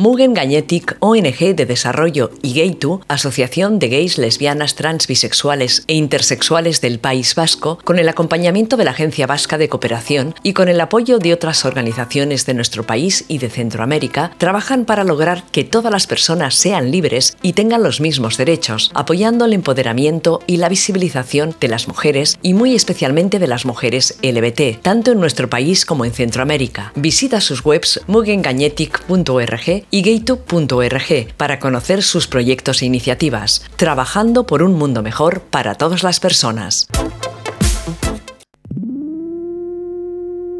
[0.00, 6.80] Mugen Gagnetic, ONG de Desarrollo y Gay2, Asociación de Gays, Lesbianas, Trans, Bisexuales e Intersexuales
[6.80, 10.80] del País Vasco, con el acompañamiento de la Agencia Vasca de Cooperación y con el
[10.80, 15.90] apoyo de otras organizaciones de nuestro país y de Centroamérica, trabajan para lograr que todas
[15.90, 21.56] las personas sean libres y tengan los mismos derechos, apoyando el empoderamiento y la visibilización
[21.58, 26.04] de las mujeres y muy especialmente de las mujeres LBT, tanto en nuestro país como
[26.04, 26.92] en Centroamérica.
[26.94, 34.74] Visita sus webs mugengagnetic.org y gaytube.org para conocer sus proyectos e iniciativas, trabajando por un
[34.74, 36.88] mundo mejor para todas las personas.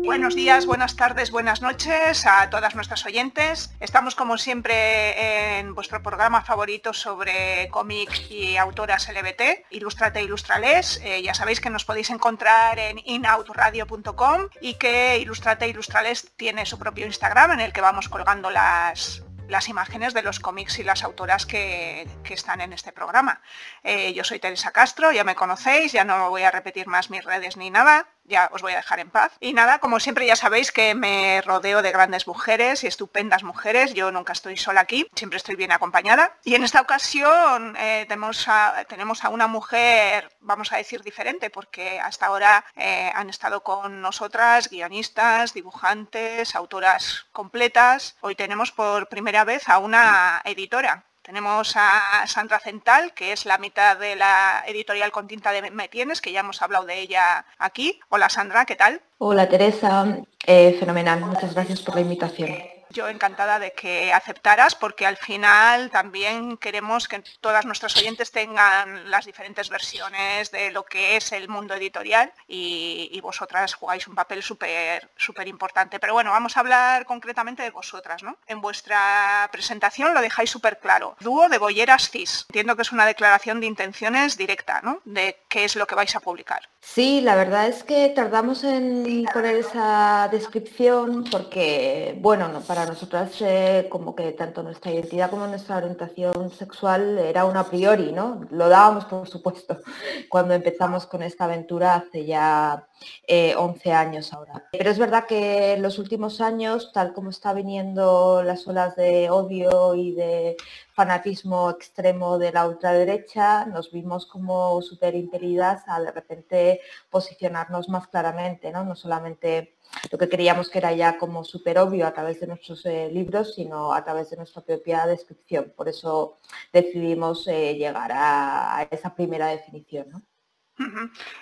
[0.09, 3.75] Buenos días, buenas tardes, buenas noches a todas nuestras oyentes.
[3.79, 10.99] Estamos como siempre en vuestro programa favorito sobre cómic y autoras LBT, Ilustrate Ilustrales.
[11.05, 16.79] Eh, ya sabéis que nos podéis encontrar en inoutradio.com y que Ilustrate Ilustrales tiene su
[16.79, 21.05] propio Instagram en el que vamos colgando las, las imágenes de los cómics y las
[21.05, 23.43] autoras que, están en este programa.
[23.83, 27.25] Eh, yo soy Teresa Castro, ya me conocéis, ya no voy a repetir más mis
[27.25, 29.33] redes ni nada ya os voy a dejar en paz.
[29.41, 33.95] Y nada, como siempre ya sabéis que me rodeo de grandes mujeres y estupendas mujeres,
[33.95, 36.37] yo nunca estoy sola aquí, siempre estoy bien acompañada.
[36.45, 41.51] Y en esta ocasión eh, tenemos, a, tenemos a una mujer, vamos a decir, diferente,
[41.51, 48.17] porque hasta ahora eh, han estado con nosotras guionistas, dibujantes, autoras completas.
[48.21, 53.59] Hoy tenemos por primera vez a una editora tenemos a Sandra Cental, que es la
[53.59, 57.45] mitad de la editorial con tinta de Me Tienes, que ya hemos hablado de ella
[57.59, 58.01] aquí.
[58.09, 59.03] Hola Sandra, ¿qué tal?
[59.19, 60.07] Hola Teresa,
[60.47, 62.57] eh, fenomenal, muchas gracias por la invitación.
[62.91, 69.11] Yo encantada de que aceptaras porque al final también queremos que todas nuestras oyentes tengan
[69.11, 74.43] las diferentes versiones de lo que es el mundo editorial y, vosotras jugáis un papel
[74.43, 75.99] súper súper importante.
[75.99, 78.39] Pero bueno, vamos a hablar concretamente de vosotras, ¿no?
[78.47, 81.17] En vuestra presentación lo dejáis súper claro.
[81.21, 82.47] Dúo de bolleras cis.
[82.49, 85.01] Entiendo que es una declaración de intenciones directa, ¿no?
[85.05, 86.69] De qué es lo que vais a publicar.
[86.81, 93.33] Sí, la verdad es que tardamos en poner esa descripción porque, bueno, no, para nosotras
[93.41, 98.41] eh, como que tanto nuestra identidad como nuestra orientación sexual era un a priori, ¿no?
[98.51, 99.79] Lo dábamos por supuesto
[100.29, 102.87] cuando empezamos con esta aventura hace ya
[103.29, 104.69] 11 eh, años ahora.
[104.73, 109.31] Pero es verdad que en los últimos años, tal como está viniendo las olas de
[109.31, 110.57] odio y de
[110.93, 118.09] fanatismo extremo de la ultraderecha, nos vimos como súper impelidas a de repente posicionarnos más
[118.09, 118.85] claramente, ¿no?
[118.85, 119.78] no solamente
[120.11, 123.55] lo que creíamos que era ya como súper obvio a través de nuestros eh, libros,
[123.55, 125.73] sino a través de nuestra propia descripción.
[125.77, 126.39] Por eso
[126.73, 130.25] decidimos eh, llegar a, esa primera definición.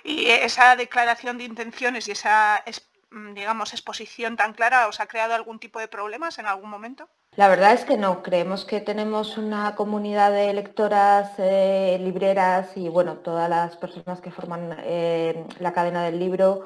[0.02, 2.64] Y esa declaración de intenciones y esa,
[3.10, 7.08] mm, digamos, exposición tan clara, ¿os ha creado algún tipo de problemas en algún momento?
[7.36, 12.88] La verdad es que no, creemos que tenemos una comunidad de lectoras, eh, libreras y
[12.88, 16.64] bueno, todas las personas que forman eh, la cadena del libro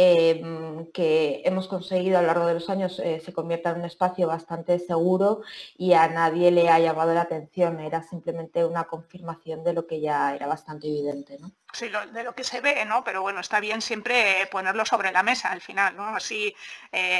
[0.00, 4.28] eh, que hemos conseguido a lo largo de los años se convierta en un espacio
[4.28, 5.42] bastante seguro
[5.76, 10.00] y a nadie le ha llamado la atención, era simplemente una confirmación de lo que
[10.00, 11.36] ya era bastante evidente.
[11.40, 11.50] ¿no?
[11.72, 13.02] Sí, de lo que se ve, ¿no?
[13.02, 16.16] Pero bueno, está bien siempre ponerlo sobre la mesa al final, ¿no?
[16.16, 16.54] Así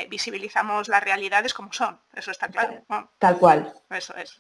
[0.09, 2.85] visibilizamos las realidades como son, eso está claro.
[3.19, 3.73] Tal cual.
[3.91, 4.39] Eso es.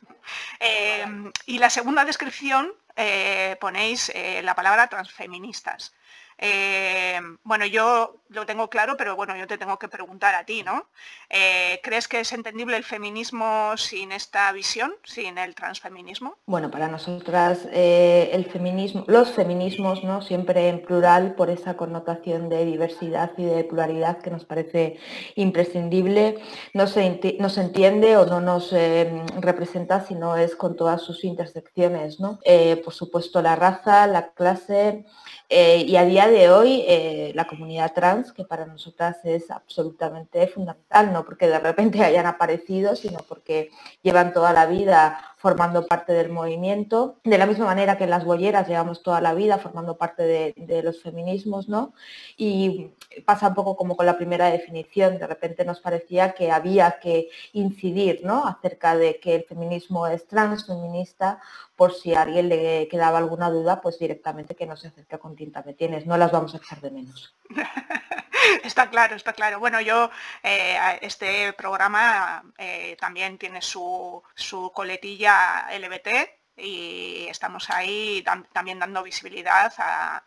[0.60, 5.94] Em, y la segunda descripción eh, ponéis eh, la palabra transfeministas.
[6.38, 10.62] Eh, bueno, yo lo tengo claro, pero bueno, yo te tengo que preguntar a ti,
[10.62, 10.86] ¿no?
[11.28, 16.36] Eh, ¿Crees que es entendible el feminismo sin esta visión, sin el transfeminismo?
[16.46, 20.22] Bueno, para nosotras eh, el feminismo, los feminismos, ¿no?
[20.22, 24.98] Siempre en plural por esa connotación de diversidad y de pluralidad que nos parece
[25.34, 26.38] imprescindible,
[26.72, 28.72] no se, no se entiende o no nos
[29.40, 32.38] representa si no es con todas sus intersecciones, ¿no?
[32.84, 35.04] por supuesto la raza, la clase,
[35.48, 41.12] y a día de hoy eh, la comunidad trans, que para nosotras es absolutamente fundamental,
[41.12, 43.70] no porque de repente hayan aparecido, sino porque
[44.02, 48.66] llevan toda la vida formando parte del movimiento, de la misma manera que las bolleras
[48.68, 51.94] llevamos toda la vida formando parte de, los feminismos, ¿no?
[52.36, 52.90] Y
[53.24, 57.28] pasa un poco como con la primera definición, de repente nos parecía que había que
[57.52, 58.46] incidir, ¿no?
[58.46, 61.40] Acerca de que el feminismo es transfeminista,
[61.76, 65.36] por si a alguien le quedaba alguna duda, pues directamente que no se acerque con
[65.36, 67.36] tinta me tienes, no las vamos a echar de menos.
[68.64, 69.58] Está claro, está claro.
[69.58, 70.10] Bueno, yo,
[70.42, 74.22] eh, este programa eh, también tiene su,
[74.74, 76.08] coletilla LBT
[76.56, 80.22] y estamos ahí también dando visibilidad a,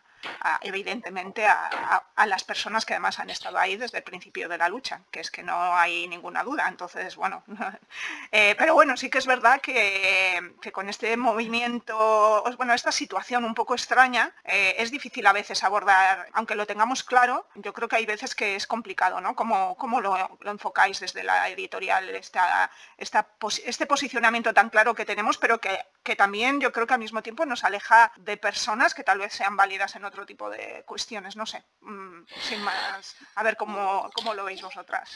[0.61, 5.01] evidentemente a, las personas que además han estado ahí desde el principio de la lucha,
[5.11, 6.67] que es que no hay ninguna duda.
[6.67, 7.43] Entonces, bueno,
[8.31, 13.55] eh, pero bueno, sí que es verdad que, con este movimiento, bueno, esta situación un
[13.55, 17.95] poco extraña, eh, es difícil a veces abordar, aunque lo tengamos claro, yo creo que
[17.95, 19.35] hay veces que es complicado, ¿no?
[19.35, 23.27] ¿Cómo, cómo lo, enfocáis desde la editorial, esta, esta,
[23.65, 27.21] este posicionamiento tan claro que tenemos, pero que, que también yo creo que al mismo
[27.21, 31.35] tiempo nos aleja de personas que tal vez sean válidas en otro tipo de cuestiones,
[31.35, 35.09] no sé, mm, sin más, a ver cómo, cómo lo veis vosotras.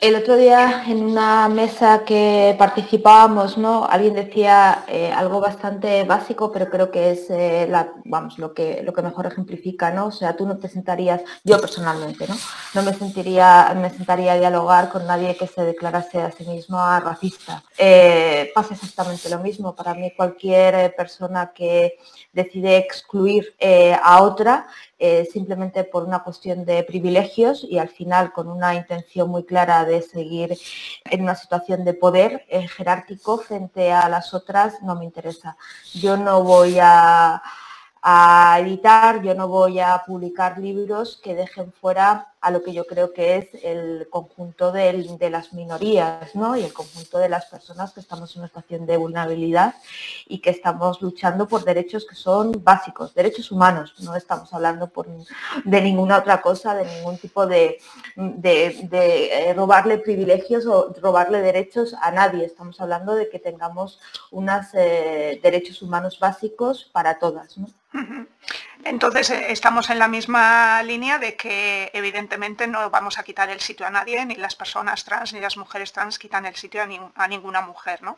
[0.00, 3.84] El otro día en una mesa que participábamos, ¿no?
[3.84, 7.70] Alguien decía eh, algo bastante básico, pero creo que es eh,
[8.04, 10.06] vamos, lo que, lo que mejor ejemplifica, ¿no?
[10.06, 12.36] O sea, tú no te sentarías, yo personalmente, ¿no?
[12.74, 16.78] No me sentiría, me sentaría a dialogar con nadie que se declarase a sí mismo
[17.00, 17.62] racista.
[17.76, 19.74] Eh, pasa exactamente lo mismo.
[19.74, 21.98] Para mí cualquier persona que
[22.32, 23.54] decide excluir
[24.02, 24.66] a otra
[25.00, 29.84] eh, simplemente por una cuestión de privilegios y al final con una intención muy clara
[29.84, 30.56] de seguir
[31.04, 35.56] en una situación de poder eh, jerárquico frente a las otras, no me interesa.
[35.94, 37.42] Yo no voy a
[38.02, 42.86] a editar, yo no voy a publicar libros que dejen fuera a lo que yo
[42.86, 46.56] creo que es el conjunto de, las minorías ¿no?
[46.56, 49.74] y el conjunto de las personas que estamos en una situación de vulnerabilidad
[50.26, 54.90] y que estamos luchando por derechos que son básicos, derechos humanos, no estamos hablando
[55.64, 57.78] de ninguna otra cosa, de ningún tipo de,
[58.16, 64.00] de, eh, robarle privilegios o robarle derechos a nadie, estamos hablando de que tengamos
[64.30, 67.58] unos eh, derechos humanos básicos para todas.
[67.58, 67.66] ¿no?
[68.84, 73.60] Entonces eh, estamos en la misma línea de que evidentemente no vamos a quitar el
[73.60, 76.82] sitio a nadie, ni las personas trans ni las mujeres trans quitan el sitio
[77.14, 78.16] a, ninguna mujer, ¿no?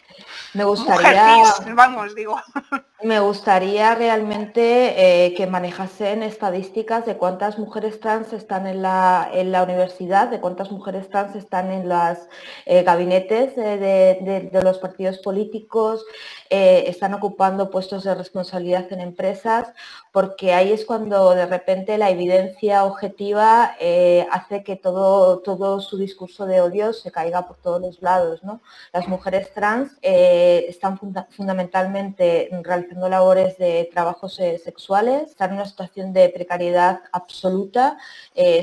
[0.54, 1.44] Me gustaría,
[1.74, 2.40] vamos, digo.
[3.04, 9.50] Me gustaría realmente eh, que manejasen estadísticas de cuántas mujeres trans están en la, en
[9.50, 12.18] la universidad, de cuántas mujeres trans están en los
[12.64, 16.04] eh, gabinetes de, de, los partidos políticos,
[16.48, 19.72] están ocupando puestos de responsabilidad en empresas
[20.12, 25.96] porque ahí es cuando de repente la evidencia objetiva eh, hace que todo, todo su
[25.96, 28.44] discurso de odio se caiga por todos los lados.
[28.44, 28.60] ¿no?
[28.92, 30.98] Las mujeres trans eh, están
[31.30, 37.98] fundamentalmente realizando labores de trabajos eh, sexuales, están en una situación de precariedad absoluta,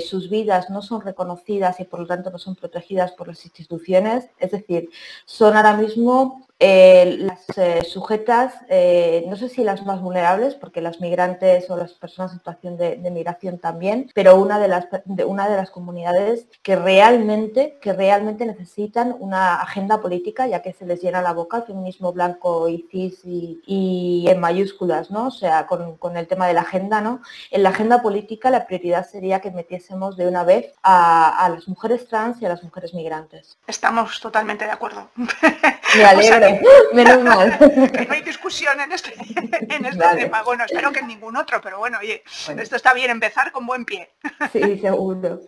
[0.05, 4.29] sus vidas no son reconocidas y por lo tanto no son protegidas por las instituciones,
[4.39, 4.89] es decir,
[5.25, 10.81] son ahora mismo eh, las eh, sujetas, eh, no sé si las más vulnerables, porque
[10.81, 14.87] las migrantes o las personas en situación de, migración también, pero una de, las,
[15.25, 20.85] una de las comunidades que realmente, que realmente necesitan una agenda política, ya que se
[20.85, 25.27] les llena la boca el feminismo blanco y cis y, en mayúsculas, ¿no?
[25.27, 27.21] O sea, con, el tema de la agenda, ¿no?
[27.51, 31.69] En la agenda política la prioridad sería que metiésemos de una vez a, a las
[31.69, 33.57] mujeres trans y a las mujeres migrantes.
[33.65, 35.09] Estamos totalmente de acuerdo.
[35.95, 36.48] Me alegro.
[36.93, 37.57] menos mal.
[37.91, 40.43] Que no hay discusión en este, este tema.
[40.43, 42.23] Bueno, espero que en ningún otro, pero bueno, oye,
[42.57, 44.11] esto está bien empezar con buen pie.
[44.53, 45.41] Sí, seguro.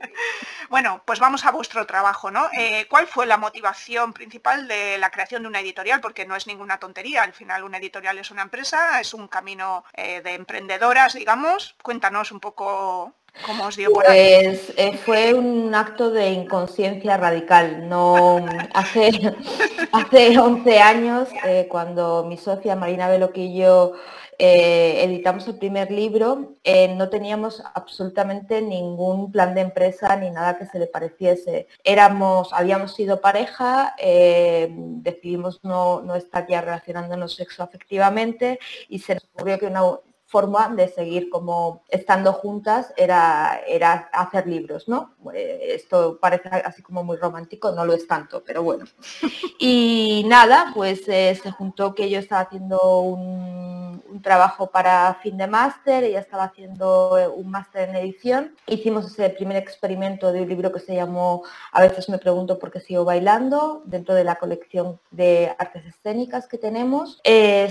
[0.70, 2.50] Bueno, pues vamos a vuestro trabajo, ¿no?
[2.58, 6.02] Eh, ¿Cuál fue la motivación principal de la creación de una editorial?
[6.02, 9.84] Porque no es ninguna tontería, al final una editorial es una empresa, es un camino
[9.94, 11.76] eh, de emprendedoras, digamos.
[11.82, 13.14] Cuéntanos un poco
[13.46, 17.90] ¿Cómo os dio por pues eh, fue un acto de inconsciencia radical.
[18.74, 19.10] Hace,
[19.92, 23.94] hace 11 años, eh, cuando mi socia Marina Veloquillo
[24.38, 26.56] eh, editamos el primer libro,
[26.96, 31.68] no teníamos absolutamente ningún plan de empresa ni nada que se le pareciese.
[31.84, 39.60] Éramos, habíamos sido pareja, decidimos no, no estar ya relacionándonos sexoafectivamente y se nos ocurrió
[39.60, 39.82] que una,
[40.32, 45.14] forma de seguir como estando juntas era, era hacer libros, ¿no?
[45.34, 48.86] Eh, esto parece así como muy romántico, no lo es tanto, pero bueno.
[49.60, 53.92] Y nada, pues eh, se juntó que yo estaba haciendo un,
[54.24, 58.56] trabajo para fin de máster, ella estaba haciendo eh, un máster en edición.
[58.68, 62.72] Hicimos ese primer experimento de un libro que se llamó A veces me pregunto por
[62.72, 67.20] qué sigo bailando, dentro de la colección de artes escénicas que tenemos,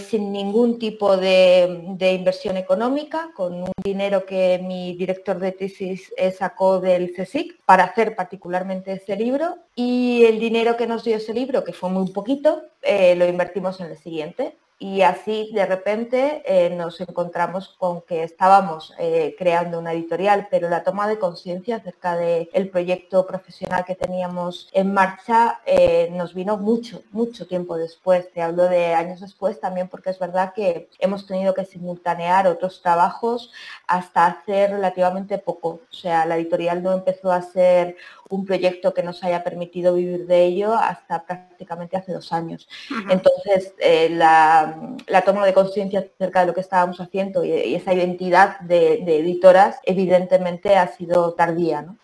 [0.09, 6.31] sin ningún tipo de inversión económica con un dinero que mi director de tesis eh,
[6.31, 11.35] sacó del CSIC para hacer particularmente ese libro y el dinero que nos dio ese
[11.35, 14.57] libro, que fue muy poquito, eh, lo invertimos en el siguiente.
[14.83, 20.71] Y así de repente eh, nos encontramos con que estábamos eh, creando una editorial, pero
[20.71, 26.57] la toma de conciencia acerca del proyecto profesional que teníamos en marcha eh, nos vino
[26.57, 28.33] mucho, mucho tiempo después.
[28.33, 32.81] Te hablo de años después también porque es verdad que hemos tenido que simultanear otros
[32.81, 33.53] trabajos
[33.87, 35.81] hasta hace relativamente poco.
[35.91, 37.99] O sea, la editorial no empezó a ser
[38.31, 42.69] un proyecto que nos haya permitido vivir de ello hasta prácticamente hace dos años.
[43.09, 44.77] Entonces, eh, la,
[45.25, 50.77] toma de conciencia acerca de lo que estábamos haciendo y, esa identidad de, editoras, evidentemente
[50.77, 51.83] ha sido tardía.
[51.83, 51.97] ¿no?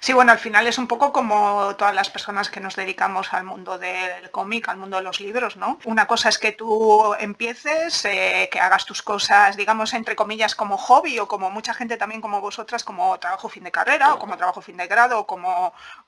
[0.00, 3.44] Sí, bueno, al final es un poco como todas las personas que nos dedicamos al
[3.44, 5.78] mundo del cómic, al mundo de los libros, ¿no?
[5.84, 10.76] Una cosa es que tú empieces, eh, que hagas tus cosas, digamos, entre comillas, como
[10.76, 14.36] hobby o como mucha gente también como vosotras, como trabajo fin de carrera o como
[14.36, 15.57] trabajo fin de grado o como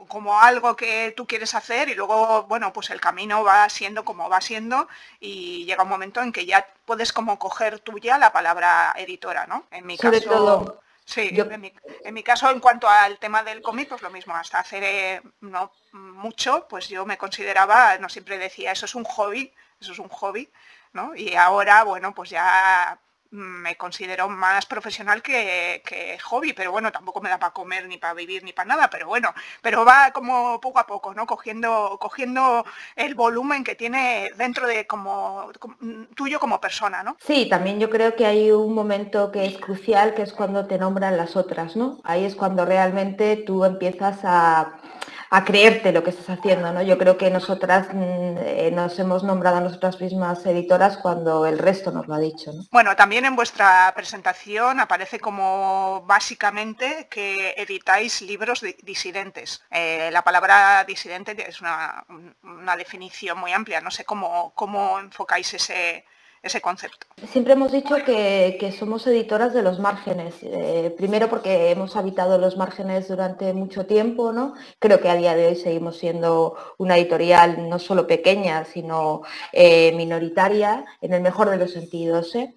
[0.08, 4.28] como, algo que tú quieres hacer y luego, bueno, pues el camino va siendo como
[4.28, 4.88] va siendo
[5.18, 9.64] y llega un momento en que ya puedes como coger tuya la palabra editora, ¿no?
[9.70, 10.80] En mi caso...
[11.10, 14.84] Sí, en, mi, caso, en cuanto al tema del cómic, pues lo mismo, hasta hacer
[14.84, 19.90] eh, no mucho, pues yo me consideraba, no siempre decía, eso es un hobby, eso
[19.90, 20.48] es un hobby,
[20.92, 21.16] ¿no?
[21.16, 22.96] Y ahora, bueno, pues ya
[23.30, 25.82] me considero más profesional que,
[26.24, 29.06] hobby, pero bueno, tampoco me da para comer ni para vivir ni para nada, pero
[29.06, 29.32] bueno,
[29.62, 31.26] pero va como poco a poco, ¿no?
[31.26, 32.64] Cogiendo, cogiendo
[32.96, 35.50] el volumen que tiene dentro de como,
[36.14, 37.16] tuyo como persona, ¿no?
[37.20, 40.78] Sí, también yo creo que hay un momento que es crucial, que es cuando te
[40.78, 42.00] nombran las otras, ¿no?
[42.04, 44.76] Ahí es cuando realmente tú empiezas a
[45.32, 46.72] a creerte lo que estás haciendo.
[46.72, 46.82] ¿no?
[46.82, 51.58] Yo creo que nosotras mm, eh, nos hemos nombrado a nosotras mismas editoras cuando el
[51.58, 52.52] resto nos lo ha dicho.
[52.72, 59.62] Bueno, también en vuestra presentación aparece como básicamente que editáis libros disidentes.
[59.70, 62.04] Eh, la palabra disidente es una,
[62.42, 63.80] una, definición muy amplia.
[63.80, 66.04] No sé cómo, cómo enfocáis ese,
[66.42, 67.06] ese concepto.
[67.28, 70.36] Siempre hemos dicho que, somos editoras de los márgenes.
[70.42, 74.54] Eh, primero porque hemos habitado los márgenes durante mucho tiempo, ¿no?
[74.78, 79.92] Creo que a día de hoy seguimos siendo una editorial no solo pequeña, sino eh,
[79.96, 82.34] minoritaria, en el mejor de los sentidos.
[82.34, 82.54] ¿eh?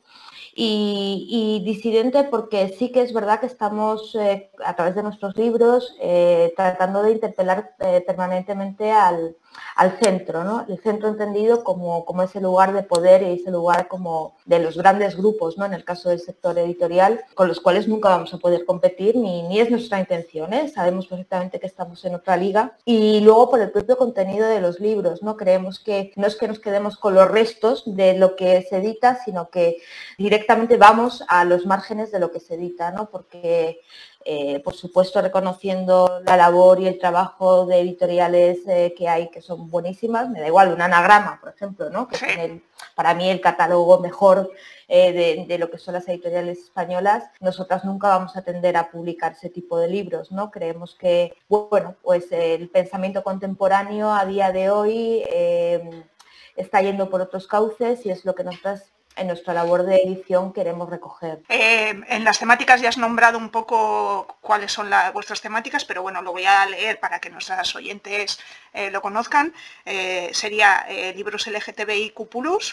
[0.55, 4.15] Y, disidente porque sí que es verdad que estamos
[4.63, 5.95] a través de nuestros libros
[6.55, 7.75] tratando de interpelar
[8.05, 9.35] permanentemente al,
[9.75, 10.65] al centro, ¿no?
[10.67, 14.77] El centro entendido como, como, ese lugar de poder y ese lugar como de los
[14.77, 15.65] grandes grupos, ¿no?
[15.65, 19.43] En el caso del sector editorial, con los cuales nunca vamos a poder competir, ni,
[19.43, 20.69] ni es nuestra intención, ¿eh?
[20.69, 22.77] Sabemos perfectamente que estamos en otra liga.
[22.85, 25.37] Y luego por el propio contenido de los libros, ¿no?
[25.37, 29.19] Creemos que no es que nos quedemos con los restos de lo que se edita,
[29.23, 29.77] sino que
[30.17, 33.09] directamente vamos a los márgenes de lo que se edita, ¿no?
[33.09, 33.81] Porque
[34.25, 39.41] eh, por supuesto reconociendo la labor y el trabajo de editoriales eh, que hay que
[39.41, 42.07] son buenísimas, me da igual un anagrama, por ejemplo, ¿no?
[42.07, 42.51] que es
[42.95, 44.49] para mí el catálogo mejor
[44.87, 49.33] eh, de, lo que son las editoriales españolas, nosotras nunca vamos a tender a publicar
[49.33, 50.51] ese tipo de libros, ¿no?
[50.51, 55.23] Creemos que, bueno, pues el pensamiento contemporáneo a día de hoy
[56.55, 60.53] está yendo por otros cauces y es lo que nosotras en nuestra labor de edición
[60.53, 61.41] queremos recoger.
[61.49, 66.21] Eh, en las temáticas ya has nombrado un poco cuáles son vuestras temáticas, pero bueno,
[66.21, 68.39] lo voy a leer para que nuestras oyentes
[68.73, 69.53] eh, lo conozcan.
[69.85, 72.15] Eh, sería libros LGTBIQ+,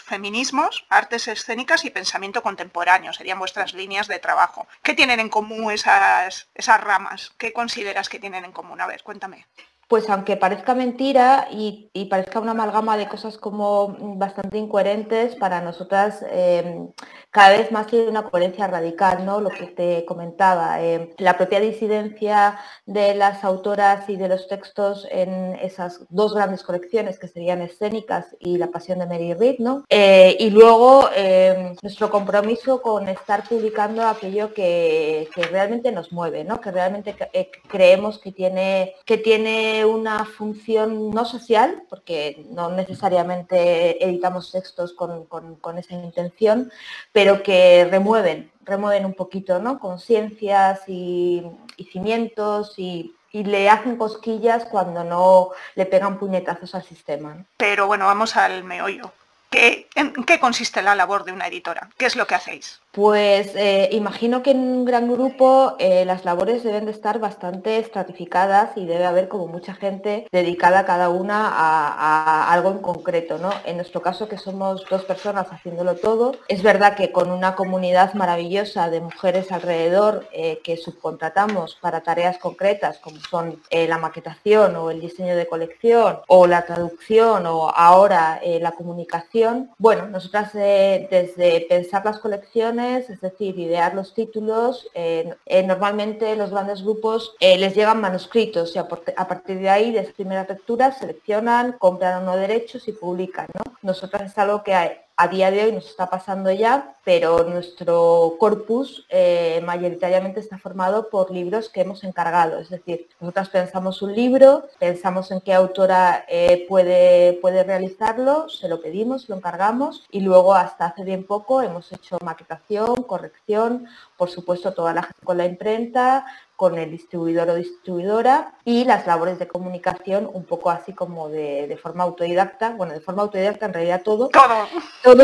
[0.03, 3.13] feminismos, artes escénicas y pensamiento contemporáneo.
[3.13, 4.67] Serían vuestras líneas de trabajo.
[4.83, 7.31] ¿Qué tienen en común esas, esas ramas?
[7.37, 8.81] ¿Qué consideras que tienen en común?
[8.81, 9.45] A ver, cuéntame
[9.91, 16.25] pues aunque parezca mentira y, parezca una amalgama de cosas como bastante incoherentes, para nosotras
[16.31, 16.87] em,
[17.29, 19.41] cada vez más tiene una coherencia radical, ¿no?
[19.41, 25.05] Lo que te comentaba, em, la propia disidencia de las autoras y de los textos
[25.11, 29.83] en esas dos grandes colecciones que serían escénicas y La Pasión de Mary Read, ¿no?
[29.89, 36.61] Eh, y luego em, nuestro compromiso con estar publicando aquello que, realmente nos mueve, ¿no?
[36.61, 44.03] Que realmente eh, creemos que tiene, que tiene una función no social, porque no necesariamente
[44.03, 46.71] editamos textos con, esa intención,
[47.11, 49.79] pero que remueven, remueven un poquito ¿no?
[49.79, 51.43] conciencias y,
[51.91, 57.45] cimientos y, le hacen cosquillas cuando no le pegan puñetazos al sistema.
[57.55, 59.13] Pero bueno, vamos al meollo.
[59.53, 61.89] ¿En qué consiste la labor de una editora?
[61.97, 62.81] ¿Qué es lo que hacéis?
[62.91, 67.77] Pues eh, imagino que en un gran grupo eh, las labores deben de estar bastante
[67.77, 73.49] estratificadas y debe haber como mucha gente dedicada cada una a, algo en concreto, ¿no?
[73.63, 78.13] En nuestro caso que somos dos personas haciéndolo todo, es verdad que con una comunidad
[78.13, 84.91] maravillosa de mujeres alrededor eh, que subcontratamos para tareas concretas como son la maquetación o
[84.91, 89.40] el diseño de colección o la traducción o ahora la comunicación,
[89.77, 94.87] bueno, nosotras desde pensar las colecciones es decir, idear los títulos.
[94.93, 99.91] Eh, eh, normalmente los grandes grupos eh, les llegan manuscritos y a, partir de ahí,
[99.91, 103.47] de esas primeras lecturas, seleccionan, compran unos derechos y publican.
[103.53, 103.77] ¿no?
[103.81, 108.35] Nosotros es algo que hay, a día de hoy nos está pasando ya, pero nuestro
[108.39, 112.59] corpus eh, mayoritariamente está formado por libros que hemos encargado.
[112.59, 118.67] Es decir, nosotras pensamos un libro, pensamos en qué autora eh, puede, puede realizarlo, se
[118.67, 123.87] lo pedimos, lo encargamos y luego hasta hace bien poco hemos hecho maquetación, corrección,
[124.17, 126.25] por supuesto toda la gente con la imprenta,
[126.61, 131.75] con el distribuidor o distribuidora y las labores de comunicación un poco así como de,
[131.81, 134.29] forma autodidacta, bueno, de forma autodidacta en realidad todo.
[134.29, 134.67] Todo.
[135.01, 135.23] Todo.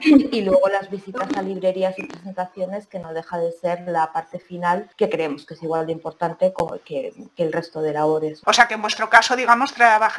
[0.32, 4.38] y luego las visitas a librerías y presentaciones que no deja de ser la parte
[4.38, 8.42] final que creemos que es igual de importante como que, el resto de labores.
[8.44, 9.74] O sea que en vuestro caso, digamos,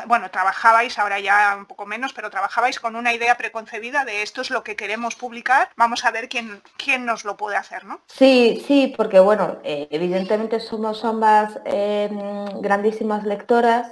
[0.07, 4.41] bueno, trabajabais, ahora ya un poco menos, pero trabajabais con una idea preconcebida de esto
[4.41, 7.99] es lo que queremos publicar, vamos a ver quién, quién nos lo puede hacer, ¿no?
[8.07, 13.87] Sí, sí, porque bueno, eh, evidentemente somos ambas em, grandísimas lectoras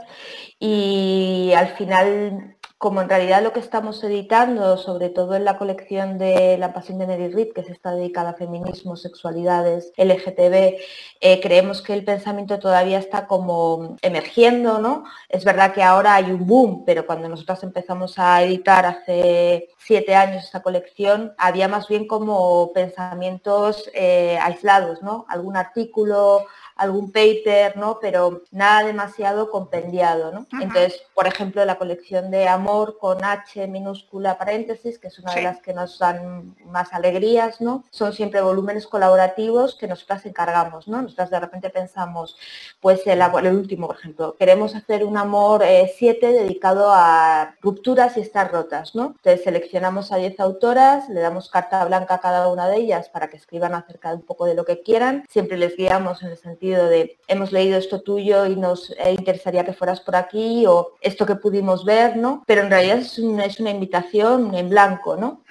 [0.60, 6.20] y al final como en realidad lo que estamos editando, sobre todo en la colección
[6.20, 10.78] de La Pasión de Mary Reed, que se está dedicada a feminismo, sexualidades, LGTB,
[11.20, 15.06] eh, creemos que el pensamiento todavía está como emergiendo, ¿no?
[15.28, 20.14] Es verdad que ahora hay un boom, pero cuando nosotros empezamos a editar hace siete
[20.14, 25.26] años esta colección, había más bien como pensamientos eh, aislados, ¿no?
[25.30, 26.46] Algún artículo,
[26.78, 28.00] algún paper, ¿no?
[28.00, 30.48] Pero nada demasiado compendiado, ¿no?
[30.62, 35.42] Entonces, por ejemplo, la colección de Amor con H minúscula paréntesis, que es una de
[35.42, 37.84] las que nos dan más alegrías, ¿no?
[37.92, 41.02] Son siempre volúmenes colaborativos que nosotras encargamos, ¿no?
[41.02, 42.38] Nosotras de repente pensamos,
[42.80, 48.18] pues el, el último, por ejemplo, queremos hacer un Amor 7 eh, dedicado a rupturas
[48.18, 49.16] y estar rotas, ¿no?
[49.18, 53.28] Entonces seleccionamos a 10 autoras, le damos carta blanca a cada una de ellas para
[53.28, 56.38] que escriban acerca de un poco de lo que quieran, siempre les guiamos en el
[56.38, 60.94] sentido de hemos leído esto tuyo y nos eh, interesaría que fueras por aquí o
[61.02, 62.44] esto que pudimos ver, ¿no?
[62.46, 65.42] Pero en realidad es una, es una invitación en blanco, ¿no?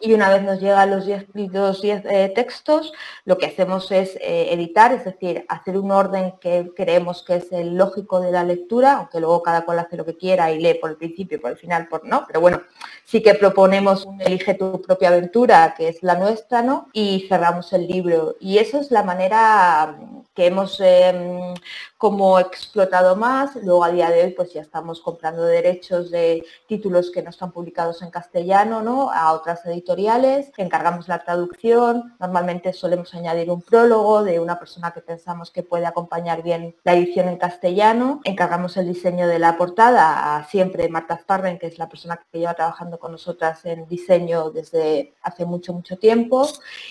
[0.00, 2.92] Y una vez nos llegan los 10 los eh, textos,
[3.24, 7.52] lo que hacemos es eh, editar, es decir, hacer un orden que creemos que es
[7.52, 10.74] el lógico de la lectura, aunque luego cada cual hace lo que quiera y lee
[10.74, 12.62] por el principio, por el final, por no, pero bueno,
[13.04, 16.88] sí que proponemos un elige tu propia aventura, que es la nuestra, ¿no?
[16.92, 18.36] Y cerramos el libro.
[18.40, 19.98] Y eso es la manera
[20.34, 21.54] que hemos em,
[22.00, 23.54] como explotado más.
[23.56, 27.52] Luego a día de hoy pues ya estamos comprando derechos de títulos que no están
[27.52, 29.10] publicados en castellano, ¿no?
[29.10, 35.02] A otras editoriales encargamos la traducción, normalmente solemos añadir un prólogo de una persona que
[35.02, 40.36] pensamos que puede acompañar bien la edición en castellano, encargamos el diseño de la portada
[40.36, 44.50] a siempre Marta Sparren, que es la persona que lleva trabajando con nosotras en diseño
[44.50, 46.48] desde hace mucho, mucho tiempo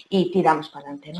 [0.08, 1.14] y tiramos para adelante.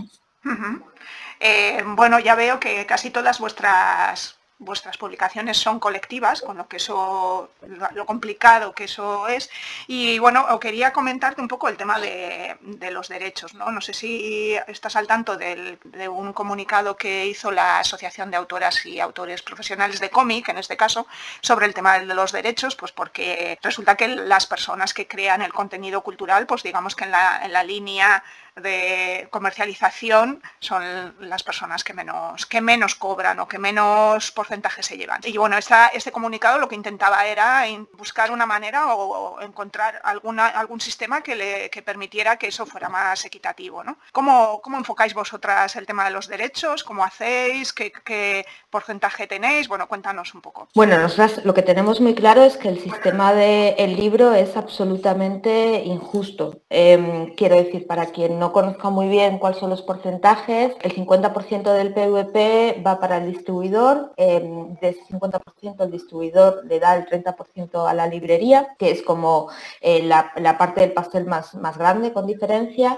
[1.40, 6.78] Eh, bueno, ya veo que casi todas vuestras vuestras publicaciones son colectivas, con lo que
[6.78, 7.50] eso,
[7.94, 9.50] lo complicado que eso es.
[9.88, 12.58] Y bueno, quería comentarte un poco el tema de,
[12.92, 13.54] los derechos.
[13.54, 13.72] ¿no?
[13.72, 18.86] no sé si estás al tanto de un comunicado que hizo la Asociación de Autoras
[18.86, 21.08] y Autores Profesionales de Cómic, en este caso,
[21.42, 25.54] sobre el tema de los derechos, pues porque resulta que las personas que crean el
[25.54, 28.24] contenido cultural, pues digamos que en la, en la línea
[28.56, 34.98] de comercialización son las personas que menos, que menos cobran o que menos porcentaje se
[34.98, 35.22] llevan.
[35.24, 40.48] Y bueno, esta, este comunicado lo que intentaba era buscar una manera o, encontrar alguna,
[40.48, 43.84] algún sistema que, le, que permitiera que eso fuera más equitativo.
[43.84, 43.98] ¿no?
[44.12, 46.84] ¿Cómo, ¿Cómo, enfocáis vosotras el tema de los derechos?
[46.84, 47.74] ¿Cómo hacéis?
[47.74, 49.68] ¿Qué, ¿Qué, porcentaje tenéis?
[49.68, 50.68] Bueno, cuéntanos un poco.
[50.76, 55.84] Bueno, nosotras lo que tenemos muy claro es que el sistema del libro es absolutamente
[55.86, 56.62] injusto.
[56.70, 61.74] Em, quiero decir, para quien no conozca muy bien cuáles son los porcentajes, el 50%
[61.74, 67.06] del PVP va para el distribuidor, em, de ese 50% el distribuidor le da el
[67.06, 69.50] 30% a la librería, que es como
[69.82, 72.98] eh, la, parte del pastel más, más grande con diferencia.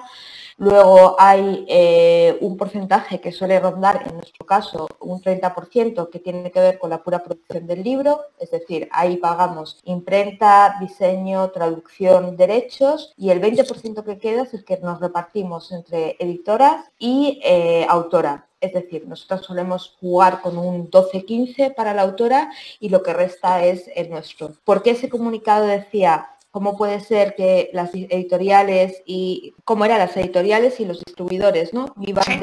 [0.62, 6.52] Luego hay eh, un porcentaje que suele rondar, en nuestro caso, un 30% que tiene
[6.52, 12.38] que ver con la pura producción del libro, es decir, ahí pagamos imprenta, diseño, traducción,
[12.38, 17.88] derechos y el 20% que queda es el que nos repartimos entre editoras y eh,
[17.90, 18.46] autora.
[18.60, 23.66] Es decir, nosotros solemos jugar con un 12-15 para la autora y lo que resta
[23.66, 24.52] es el nuestro.
[24.64, 30.16] ¿Por qué ese comunicado decía cómo puede ser que las editoriales y cómo eran las
[30.18, 31.94] editoriales y los distribuidores, ¿no?
[31.96, 32.42] Vivan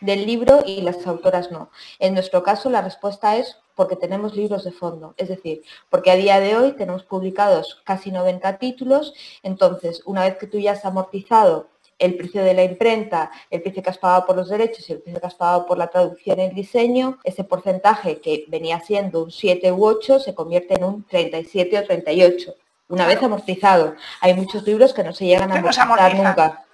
[0.00, 1.70] del libro y las autoras no.
[1.98, 6.16] En nuestro caso la respuesta es porque tenemos libros de fondo, es decir, porque a
[6.16, 10.84] día de hoy tenemos publicados casi 90 títulos, entonces una vez que tú ya has
[10.84, 14.94] amortizado el precio de la imprenta, el precio que has pagado por los derechos y
[14.94, 18.80] el precio que has pagado por la traducción y el diseño, ese porcentaje que venía
[18.80, 22.54] siendo un 7 u 8 se convierte en un 37 o 38
[22.90, 23.94] una vez amortizado.
[24.20, 26.64] Hay muchos libros que no se llegan a amortizar nunca.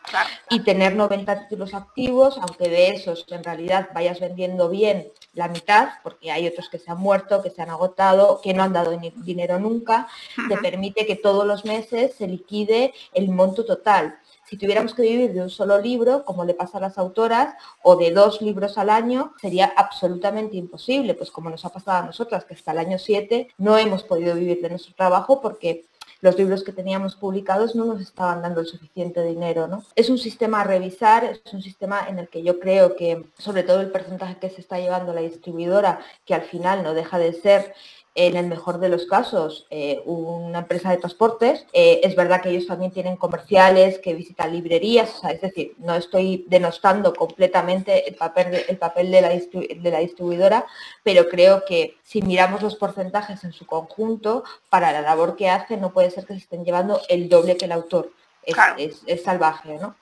[0.50, 5.88] Y tener 90 títulos activos, aunque de esos en realidad vayas vendiendo bien la mitad,
[6.04, 8.96] porque hay otros que se han muerto, que se han agotado, que no han dado
[9.16, 10.06] dinero nunca,
[10.48, 14.16] te permite que todos los meses se liquide el monto total.
[14.48, 17.96] Si tuviéramos que vivir de un solo libro, como le pasa a las autoras, o
[17.96, 22.44] de dos libros al año, sería absolutamente imposible, pues como nos ha pasado a nosotras,
[22.44, 25.86] que hasta el año 7 no hemos podido vivir de nuestro trabajo porque
[26.20, 29.66] los libros que teníamos publicados no nos estaban dando el suficiente dinero.
[29.66, 29.84] ¿no?
[29.94, 33.62] Es un sistema a revisar, es un sistema en el que yo creo que sobre
[33.62, 37.32] todo el porcentaje que se está llevando la distribuidora, que al final no deja de
[37.32, 37.74] ser
[38.16, 41.66] en el mejor de los casos, eh, una empresa de transportes.
[41.74, 46.46] Eh, es verdad que ellos también tienen comerciales que visitan librerías, es decir, no estoy
[46.48, 50.64] denostando completamente el papel, el papel de, la de la distribuidora,
[51.02, 55.82] pero creo que si miramos los porcentajes en su conjunto, para la labor que hacen
[55.82, 58.10] no puede ser que se estén llevando el doble que el autor
[58.46, 59.96] es, salvaje, ¿no?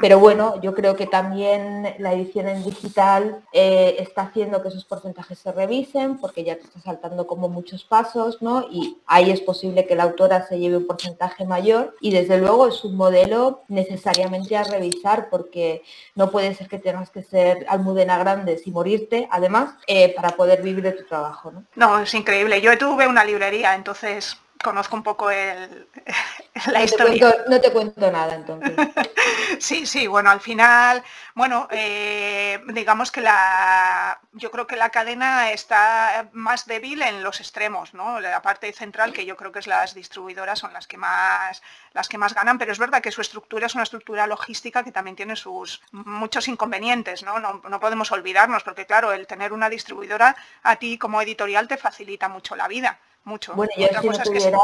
[0.00, 4.86] Pero bueno, yo creo que también la edición en digital eh, está haciendo que esos
[4.86, 8.66] porcentajes se revisen porque ya te está saltando como muchos pasos, ¿no?
[8.70, 12.68] Y ahí es posible que la autora se lleve un porcentaje mayor y desde luego
[12.68, 15.82] es un modelo necesariamente a revisar porque
[16.14, 20.62] no puede ser que tengas que ser almudena grande y morirte, además, eh, para poder
[20.62, 21.64] vivir de tu trabajo, ¿no?
[21.74, 22.60] No, es increíble.
[22.60, 25.88] Yo tuve una librería, entonces conozco un poco el,
[26.72, 27.44] la historia.
[27.48, 28.74] no te cuento nada entonces.
[29.58, 31.02] sí, sí, bueno, al final,
[31.34, 37.40] bueno, eh, digamos que la, yo creo que la cadena está más débil en los
[37.40, 38.20] extremos, ¿no?
[38.20, 42.08] La parte central, que yo creo que es las distribuidoras, son las que más, las
[42.08, 45.16] que más ganan, pero es verdad que su estructura es una estructura logística que también
[45.16, 47.38] tiene sus muchos inconvenientes, ¿no?
[47.38, 51.76] No, no podemos olvidarnos, porque claro, el tener una distribuidora a ti como editorial te
[51.76, 53.54] facilita mucho la vida mucho.
[53.54, 54.58] Bueno, yo si no tuviera,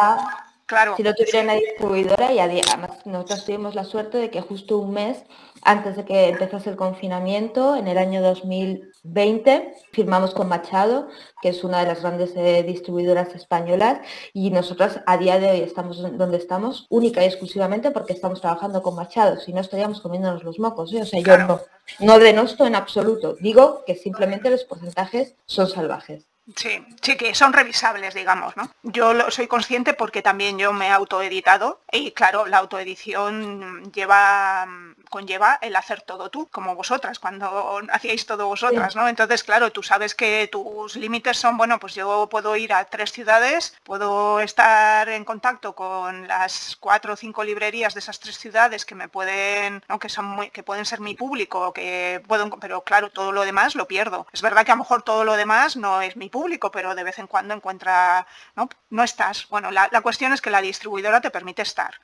[0.66, 4.79] claro, si no tuviera una distribuidora y además nosotros tuvimos la suerte de que justo
[4.79, 5.24] un mes
[5.64, 11.09] antes de que empezase el confinamiento, en el año 2020, firmamos con Machado,
[11.40, 14.00] que es una de las grandes eh, distribuidoras españolas,
[14.35, 18.83] y nosotros a día de hoy estamos donde estamos única y exclusivamente porque estamos trabajando
[18.83, 21.03] con Machado, si no estaríamos comiéndonos los mocos, ¿eh?
[21.03, 21.61] o sea, yo no,
[22.00, 26.27] no denosto en absoluto, digo que simplemente los porcentajes son salvajes.
[26.57, 28.70] Sí, sí, que son revisables, digamos, ¿no?
[28.83, 34.66] Yo lo, soy consciente porque también yo me he autoeditado y claro, la autoedición lleva
[35.14, 39.07] conlleva el hacer todo tú, como vosotras, cuando hacíais todo vosotras, ¿no?
[39.07, 43.12] Entonces, claro, tú sabes que tus límites son, bueno, pues yo puedo ir a tres
[43.12, 48.85] ciudades, puedo estar en contacto con las cuatro o cinco librerías de esas tres ciudades
[48.85, 50.00] que me pueden, ¿no?
[50.00, 53.77] que son muy, que pueden ser mi público, que puedo, pero claro, todo lo demás
[53.77, 54.27] lo pierdo.
[54.33, 57.05] Es verdad que a lo mejor todo lo demás no es mi público, pero de
[57.05, 59.46] vez en cuando encuentra, no, no estás.
[59.48, 62.00] Bueno, la, la cuestión es que la distribuidora te permite estar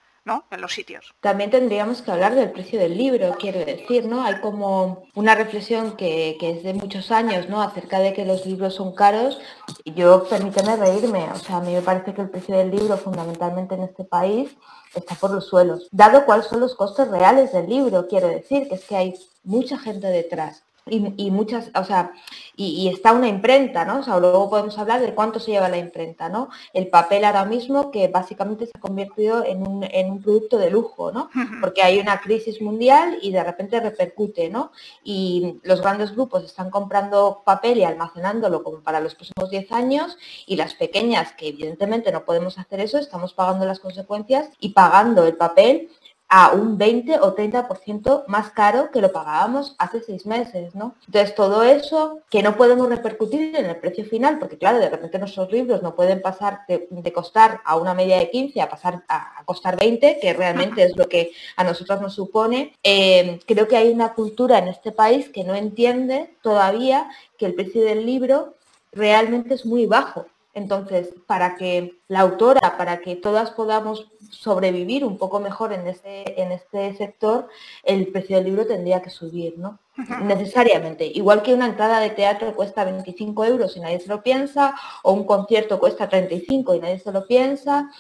[0.51, 1.15] en los sitios.
[1.21, 4.23] También tendríamos que hablar del precio del libro, quiero decir, ¿no?
[4.23, 7.63] Hay como una reflexión que, es de muchos años, ¿no?
[7.63, 9.41] Acerca de que los libros son caros.
[9.85, 13.75] Yo, permíteme reírme, o sea, a mí me parece que el precio del libro, fundamentalmente
[13.75, 14.51] en este país,
[14.95, 15.89] está por los suelos.
[15.91, 19.79] Dado cuáles son los costes reales del libro, quiero decir, que es que hay mucha
[19.79, 22.13] gente detrás y, muchas, o sea,
[22.57, 24.01] y, está una imprenta, ¿no?
[24.01, 26.49] O sea, luego podemos hablar de cuánto se lleva la imprenta, ¿no?
[26.73, 30.71] El papel ahora mismo que básicamente se ha convertido en un, en un producto de
[30.71, 31.31] lujo, ¿no?
[31.61, 34.73] Porque hay una crisis mundial y de repente repercute, ¿no?
[35.05, 40.19] Y los grandes grupos están comprando papel y almacenándolo como para los próximos 10 años
[40.47, 45.27] y las pequeñas, que evidentemente no podemos hacer eso, estamos pagando las consecuencias y pagando
[45.27, 45.91] el papel
[46.31, 50.95] a un 20 o 30% más caro que lo pagábamos hace seis meses, ¿no?
[51.07, 55.19] Entonces, todo eso que no podemos repercutir en el precio final, porque claro, de repente
[55.19, 59.43] nuestros libros no pueden pasar de, costar a una media de 15 a pasar a,
[59.45, 62.77] costar 20, que realmente es lo que a nosotros nos supone.
[62.85, 67.55] Eh, creo que hay una cultura en este país que no entiende todavía que el
[67.55, 68.55] precio del libro
[68.93, 70.27] realmente es muy bajo.
[70.53, 76.43] Entonces, para que la autora, para que todas podamos sobrevivir un poco mejor en este,
[76.43, 77.49] en este sector,
[77.85, 79.79] el precio del libro tendría que subir, ¿no?
[80.23, 81.07] Necesariamente.
[81.07, 85.13] Igual que una entrada de teatro cuesta 25 euros y nadie se lo piensa, o
[85.13, 87.91] un concierto cuesta 35 y nadie se lo piensa,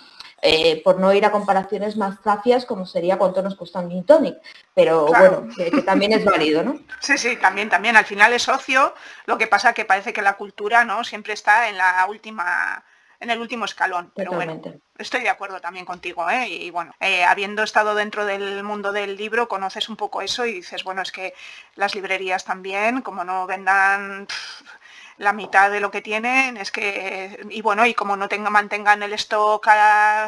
[0.43, 4.05] eh, por no ir a comparaciones más zafias como sería cuánto nos cuesta un gin
[4.05, 4.37] tonic,
[4.75, 6.79] pero bueno, que, también es válido, ¿no?
[7.01, 7.97] Sí, sí, también, también.
[7.97, 8.95] Al final es ocio,
[9.27, 12.85] lo que pasa que parece que la cultura no siempre está en la última
[13.21, 14.11] en el último escalón.
[14.17, 14.61] Pero bueno,
[14.97, 16.49] estoy de acuerdo también contigo, ¿eh?
[16.49, 20.55] Y bueno, eh, habiendo estado dentro del mundo del libro, conoces un poco eso y
[20.55, 21.35] dices, bueno, es que
[21.75, 24.27] las librerías también, como no vendan
[25.21, 29.03] la mitad de lo que tienen es que, y bueno, y como no tenga, mantengan
[29.03, 29.69] el stock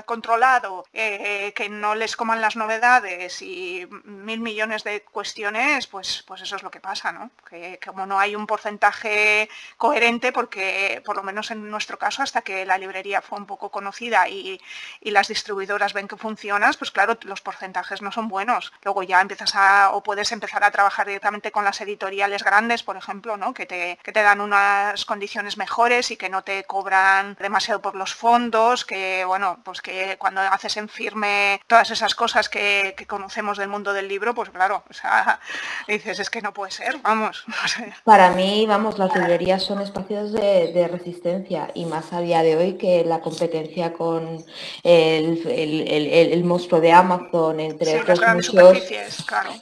[0.05, 6.43] controlado, eh, que no les coman las novedades y mil millones de cuestiones, pues, pues
[6.43, 7.31] eso es lo que pasa, ¿no?
[7.49, 12.43] Que, como no hay un porcentaje coherente, porque por lo menos en nuestro caso, hasta
[12.43, 14.61] que la librería fue un poco conocida y,
[15.01, 18.73] las distribuidoras ven que funcionas, pues claro, los porcentajes no son buenos.
[18.83, 22.97] Luego ya empiezas a, o puedes empezar a trabajar directamente con las editoriales grandes, por
[22.97, 23.53] ejemplo, ¿no?
[23.55, 27.95] Que te, que te dan una condiciones mejores y que no te cobran demasiado por
[27.95, 33.59] los fondos, que bueno, pues que cuando haces en firme todas esas cosas que, conocemos
[33.59, 35.41] del mundo del libro, pues claro, o sea,
[35.89, 37.45] dices, es que no puede ser, vamos.
[38.05, 42.75] Para mí, vamos, las librerías son espacios de, resistencia y más a día de hoy
[42.75, 44.45] que la competencia con
[44.83, 48.79] el, monstruo de Amazon, entre otros muchos,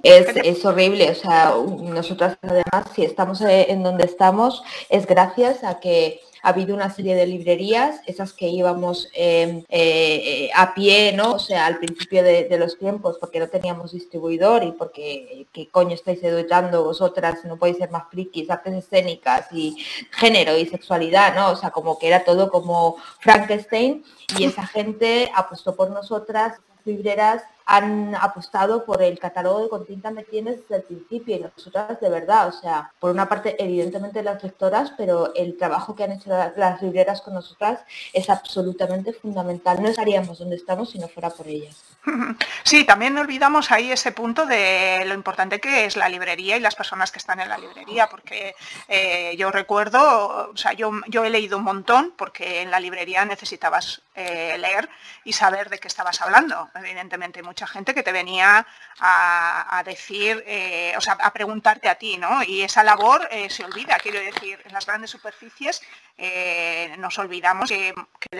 [0.02, 1.10] es, es horrible.
[1.10, 6.74] O sea, nosotras además, si estamos en donde estamos, es gracias a que ha habido
[6.74, 11.32] una serie de librerías, esas que íbamos em, eh, a pie, ¿no?
[11.32, 15.94] O sea, al principio de, los tiempos, porque no teníamos distribuidor y porque qué coño
[15.94, 19.76] estáis educando vosotras, no podéis ser más frikis, artes escénicas y
[20.12, 21.50] género y sexualidad, ¿no?
[21.50, 24.04] O sea, como que era todo como Frankenstein
[24.38, 30.10] y esa gente apostó por nosotras, libreras han apostado por el catálogo de Con tinta
[30.10, 34.24] me tienes desde el principio y nosotras de verdad, o sea, por una parte evidentemente
[34.24, 37.78] las lectoras, pero el trabajo que han hecho las libreras con nosotras
[38.12, 39.80] es absolutamente fundamental.
[39.80, 41.76] No estaríamos donde estamos si no fuera por ellas.
[42.62, 46.76] Sí, también olvidamos ahí ese punto de lo importante que es la librería y las
[46.76, 48.54] personas que están en la librería, porque
[48.86, 53.24] eh, yo recuerdo, o sea, yo, yo he leído un montón porque en la librería
[53.24, 54.88] necesitabas eh, leer
[55.24, 58.66] y saber de qué estabas hablando, evidentemente, mucho gente que te venía
[59.00, 62.42] a, decir, eh, o sea, a preguntarte a ti, ¿no?
[62.42, 65.82] Y esa labor eh, se olvida, quiero decir, en las grandes superficies
[66.16, 67.94] eh, nos olvidamos que,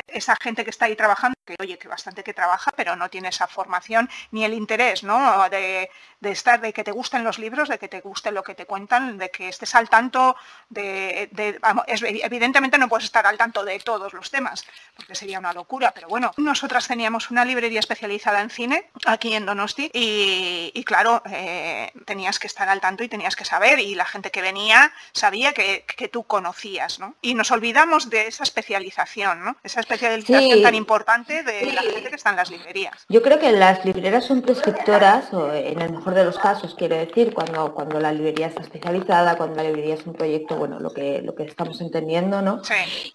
[0.07, 3.29] esa gente que está ahí trabajando, que oye, que bastante que trabaja, pero no tiene
[3.29, 5.49] esa formación ni el interés, ¿no?
[5.49, 5.91] De,
[6.23, 9.17] estar, de que te gusten los libros, de que te guste lo que te cuentan,
[9.19, 10.37] de que estés al tanto
[10.69, 11.31] de,
[12.23, 14.65] evidentemente no puedes estar al tanto de todos los temas,
[14.97, 19.47] porque sería una locura, pero bueno, nosotras teníamos una librería especializada en cine aquí en
[19.47, 24.05] Donosti y, claro, eh, tenías que estar al tanto y tenías que saber y la
[24.05, 27.15] gente que venía sabía que, tú conocías, ¿no?
[27.23, 29.57] Y nos olvidamos de esa especialización, ¿no?
[29.63, 33.05] Esa especialización tan importante de la gente que está en las librerías.
[33.09, 36.97] Yo creo que las librerías son prescriptoras, o en el mejor de los casos, quiero
[36.97, 40.91] decir, cuando, cuando la librería está especializada, cuando la librería es un proyecto, bueno, lo
[40.91, 42.61] que, lo que estamos entendiendo, ¿no?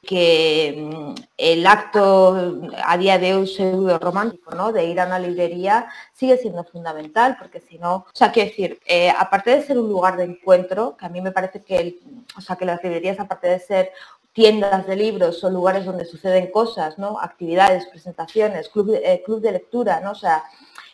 [0.06, 4.72] Que mm, el acto a día de hoy pseudo romántico, ¿no?
[4.72, 8.80] De ir a una librería sigue siendo fundamental, porque si no, o sea, quiero decir,
[8.86, 12.00] eh, aparte de ser un lugar de encuentro, que a mí me parece que, el,
[12.38, 13.92] o sea, que las librerías, aparte de ser
[14.36, 17.20] tiendas de libros son lugares donde suceden cosas, ¿no?
[17.22, 20.12] Actividades, presentaciones, club de, eh, club de lectura, ¿no?
[20.12, 20.44] O sea,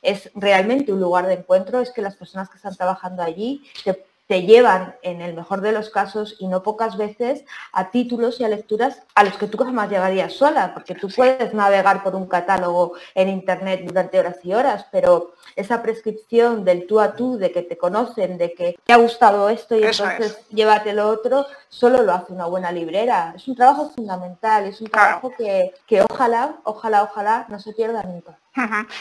[0.01, 3.93] es realmente un lugar de encuentro, es que las personas que están trabajando allí te
[4.31, 8.45] te llevan, en el mejor de los casos, y no pocas veces, a títulos y
[8.45, 12.27] a lecturas a los que tú jamás llegarías sola, porque tú puedes navegar por un
[12.27, 17.51] catálogo en Internet durante horas y horas, pero esa prescripción del tú a tú, de
[17.51, 22.01] que te conocen, de que te ha gustado esto y entonces llévate lo otro, solo
[22.01, 23.33] lo hace una buena librera.
[23.35, 28.01] Es un trabajo fundamental, es un trabajo que, que ojalá, ojalá, ojalá no se pierda
[28.03, 28.37] nunca.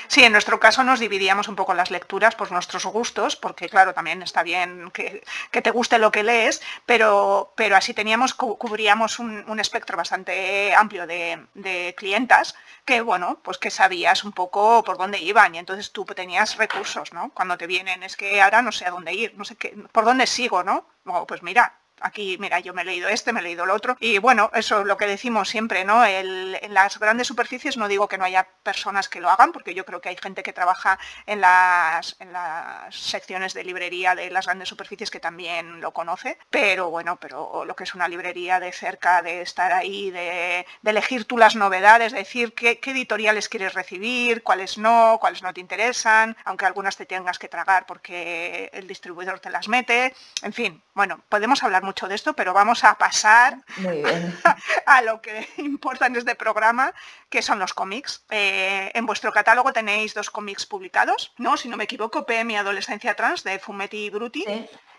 [0.07, 3.93] Sí, en nuestro caso nos dividíamos un poco las lecturas por nuestros gustos, porque claro,
[3.93, 9.61] también está bien que, te guste lo que lees, pero, pero así teníamos, cubríamos un,
[9.61, 15.19] espectro bastante amplio de, de, clientas que, bueno, pues que sabías un poco por dónde
[15.19, 17.31] iban y entonces tú tenías recursos, ¿no?
[17.35, 20.05] Cuando te vienen, es que ahora no sé a dónde ir, no sé qué, por
[20.05, 20.87] dónde sigo, ¿no?
[21.27, 23.97] pues mira, aquí, mira, yo me he leído este, me he leído el otro.
[24.01, 26.05] Y bueno, eso es lo que decimos siempre, ¿no?
[26.05, 29.85] en las grandes superficies no digo que no haya personas que lo hagan, porque yo
[29.85, 34.47] creo que hay gente que trabaja en las, en las secciones de librería de las
[34.47, 38.73] grandes superficies que también lo conoce, pero bueno, pero lo que es una librería de
[38.73, 43.75] cerca, de estar ahí, de, elegir tú las novedades, de decir qué, qué editoriales quieres
[43.75, 48.87] recibir, cuáles no, cuáles no te interesan, aunque algunas te tengas que tragar porque el
[48.89, 52.97] distribuidor te las mete, en fin, bueno, podemos hablar mucho de esto, pero vamos a
[52.97, 53.59] pasar
[54.87, 56.95] a lo que importa en este programa,
[57.29, 58.25] que son los cómics.
[58.31, 61.57] Eh, en vuestro catálogo tenéis dos cómics publicados, ¿no?
[61.57, 64.45] Si no me equivoco, PM y Adolescencia Trans, de Fumetti y Bruti.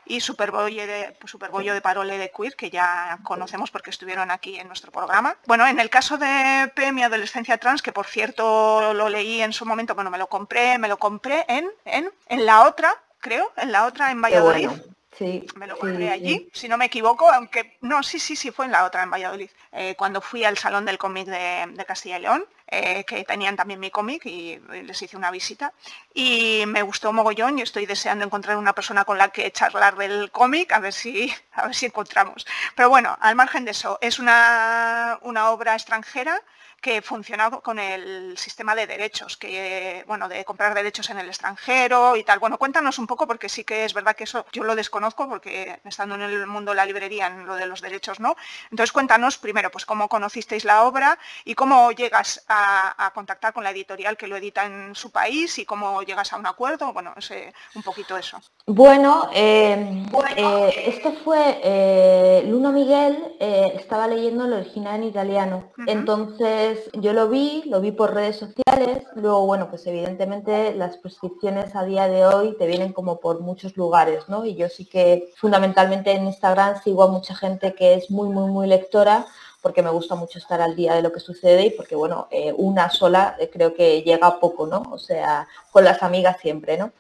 [0.04, 4.68] Y Superbollo de, Superbollo de Parole de Queer, que ya conocemos porque estuvieron aquí en
[4.68, 5.38] nuestro programa.
[5.46, 9.54] Bueno, en el caso de PM y Adolescencia Trans, que por cierto lo leí en
[9.54, 13.54] su momento, bueno, me lo compré, me lo compré en, en, en la otra, creo,
[13.56, 14.70] en la otra en Valladolid.
[15.18, 18.66] Sí, me lo compré allí, si no me equivoco, aunque no, sí, sí, sí, fue
[18.66, 22.22] en la otra, en Valladolid, eh, cuando fui al Salón del Cómic de, Castilla y
[22.22, 25.74] León, eh, que tenían también mi cómic y les hice una visita.
[26.14, 30.32] Y me gustó mogollón y estoy deseando encontrar una persona con la que charlar del
[30.32, 32.48] cómic, a ver si, a ver si encontramos.
[32.76, 36.42] Pero bueno, al margen de eso, es una, una obra extranjera
[36.82, 42.16] que funciona con el sistema de derechos, que bueno, de comprar derechos en el extranjero
[42.16, 42.40] y tal.
[42.40, 45.80] Bueno, cuéntanos un poco porque sí que es verdad que eso yo lo desconozco porque
[45.86, 48.36] estando en el mundo de la librería en lo de los derechos no.
[48.72, 53.72] Entonces cuéntanos primero pues cómo conocisteis la obra y cómo llegas a, contactar con la
[53.72, 56.94] editorial que lo edita en su país y cómo llegas a un acuerdo.
[56.94, 58.42] Bueno, ese, un poquito eso.
[58.66, 60.06] Bueno, eh,
[60.38, 65.72] eh, esto fue eh, Luna Miguel estaba leyendo el original en italiano.
[65.86, 71.76] Entonces yo lo vi, lo vi por redes sociales, luego bueno, pues evidentemente las prescripciones
[71.76, 74.46] a día de hoy te vienen como por muchos lugares, ¿no?
[74.46, 78.50] Y yo sí que fundamentalmente en Instagram sigo a mucha gente que es muy, muy,
[78.50, 79.26] muy lectora
[79.62, 82.54] porque me gusta mucho estar al día de lo que sucede y porque, bueno, eh,
[82.58, 84.84] una sola eh, creo que llega poco, ¿no?
[84.92, 86.92] O sea, con las amigas siempre, ¿no?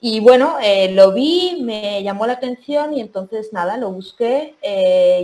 [0.00, 4.56] Y bueno, eh, lo vi, me llamó la atención y entonces nada, lo busqué,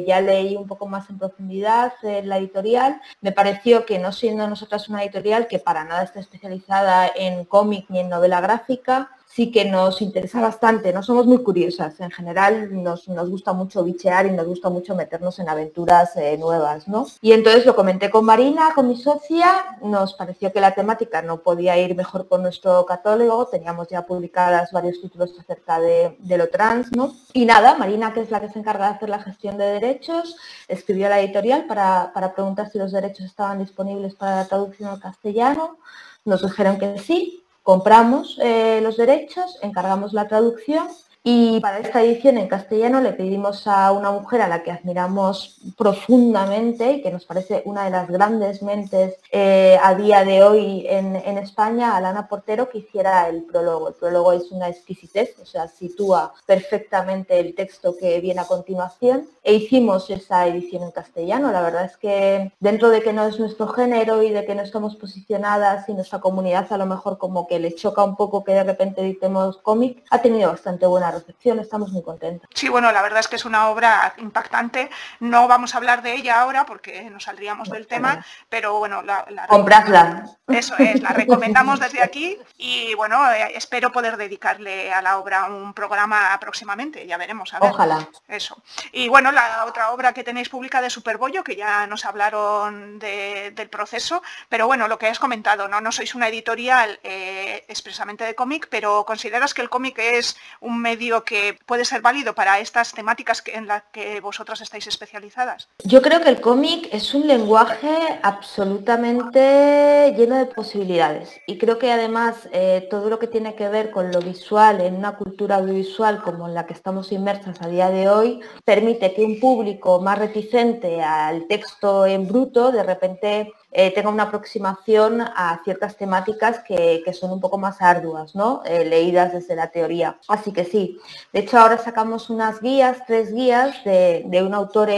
[0.07, 4.89] ya leí un poco más en profundidad la editorial, me pareció que no siendo nosotras
[4.89, 9.65] una editorial que para nada está especializada en cómic ni en novela gráfica, sí que
[9.65, 14.47] nos interesa bastante, no somos muy curiosas, en general nos, gusta mucho bichear y nos
[14.47, 17.07] gusta mucho meternos en aventuras eh, nuevas, ¿no?
[17.21, 21.43] Y entonces lo comenté con Marina, con mi socia, nos pareció que la temática no
[21.43, 26.93] podía ir mejor con nuestro catálogo, teníamos ya publicadas varios títulos acerca de, lo trans,
[26.93, 27.15] ¿no?
[27.33, 30.37] Y nada, Marina, que es la que se encarga de hacer la gestión de derechos,
[30.69, 34.91] escribió a la editorial para, para preguntar si los derechos estaban disponibles para la traducción
[34.91, 35.79] al castellano,
[36.25, 40.87] nos dijeron que sí, compramos eh, los derechos, encargamos la traducción
[41.29, 45.59] y para esta edición en castellano le pedimos a una mujer a la que admiramos
[45.77, 50.87] profundamente y que nos parece una de las grandes mentes eh, a día de hoy
[50.89, 53.89] en, España, a Lana Portero, que hiciera el prólogo.
[53.89, 59.29] El prólogo es una exquisitez, o sea, sitúa perfectamente el texto que viene a continuación
[59.43, 61.51] e hicimos esa edición en castellano.
[61.51, 64.63] La verdad es que dentro de que no es nuestro género y de que no
[64.63, 68.53] estamos posicionadas y nuestra comunidad a lo mejor como que le choca un poco que
[68.53, 72.49] de repente editemos cómic, ha tenido bastante buena recepción, estamos muy contentos.
[72.55, 74.91] Sí, bueno, la verdad es que es una obra impactante.
[75.21, 79.27] No vamos a hablar de ella ahora porque nos saldríamos del tema, pero bueno, la,
[79.31, 80.25] la compradla.
[80.49, 85.47] Eso es, la recomendamos desde aquí y bueno, eh, espero poder dedicarle a la obra
[85.47, 87.53] un programa próximamente, ya veremos.
[87.55, 87.71] A ver.
[87.71, 88.09] Ojalá.
[88.29, 88.63] Eso.
[88.93, 93.69] Y bueno, la otra obra que tenéis pública de Superbollo, que ya nos hablaron del
[93.71, 98.35] proceso, pero bueno, lo que has comentado, no, no sois una editorial eh, expresamente de
[98.35, 102.93] cómic, pero consideras que el cómic es un medio que puede ser válido para estas
[102.93, 105.69] temáticas en las que vosotras estáis especializadas?
[105.85, 111.93] Yo creo que el cómic es un lenguaje absolutamente lleno de posibilidades y creo que
[111.93, 116.23] además eh, todo lo que tiene que ver con lo visual en una cultura audiovisual
[116.23, 120.19] como en la que estamos inmersas a día de hoy permite que un público más
[120.19, 127.05] reticente al texto en bruto de repente eh, tenga una aproximación a ciertas temáticas que,
[127.13, 128.63] son un poco más arduas, ¿no?
[128.65, 130.19] Eh, leídas desde la teoría.
[130.29, 130.99] Así que sí,
[131.31, 134.89] de hecho ahora sacamos unas guías, tres guías de, un autor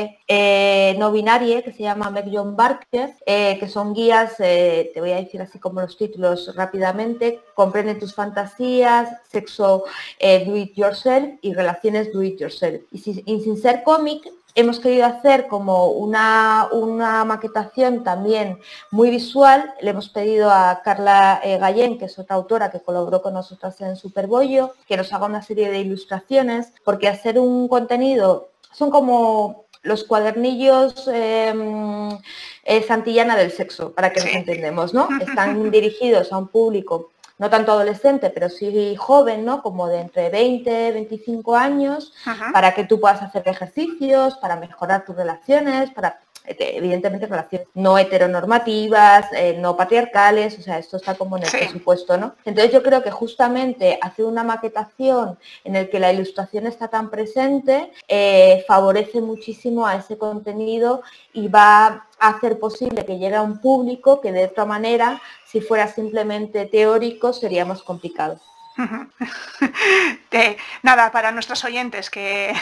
[0.96, 5.42] no binario que se llama Meg John Barker, que son guías, te voy a decir
[5.42, 9.86] así como los títulos rápidamente, comprende tus fantasías, sexo
[10.20, 12.80] do it yourself y relaciones do it yourself.
[12.92, 14.22] Y, sin ser cómic,
[14.58, 18.58] hemos querido hacer como una, una, maquetación también
[18.90, 19.72] muy visual.
[19.80, 23.80] Le hemos pedido a Carla eh, Gallén, que es otra autora que colaboró con nosotras
[23.80, 29.66] en Superbollo, que nos haga una serie de ilustraciones, porque hacer un contenido son como
[29.82, 32.18] los cuadernillos em,
[32.64, 35.08] eh, Santillana del sexo, para que nos entendemos, ¿no?
[35.20, 39.62] Están dirigidos a un público no tanto adolescente, pero sí joven, ¿no?
[39.62, 42.12] Como de entre 20, 25 años,
[42.52, 49.26] para que tú puedas hacer ejercicios, para mejorar tus relaciones, para evidentemente relaciones no heteronormativas,
[49.32, 52.34] eh, no patriarcales, o sea, esto está como en el presupuesto, ¿no?
[52.44, 57.10] Entonces yo creo que justamente hacer una maquetación en el que la ilustración está tan
[57.10, 61.02] presente eh, favorece muchísimo a ese contenido
[61.32, 65.20] y va a hacer posible que llegue a un público que de otra manera,
[65.50, 68.38] si fuera simplemente teórico, sería más complicado.
[70.82, 72.54] nada, para nuestros oyentes, que,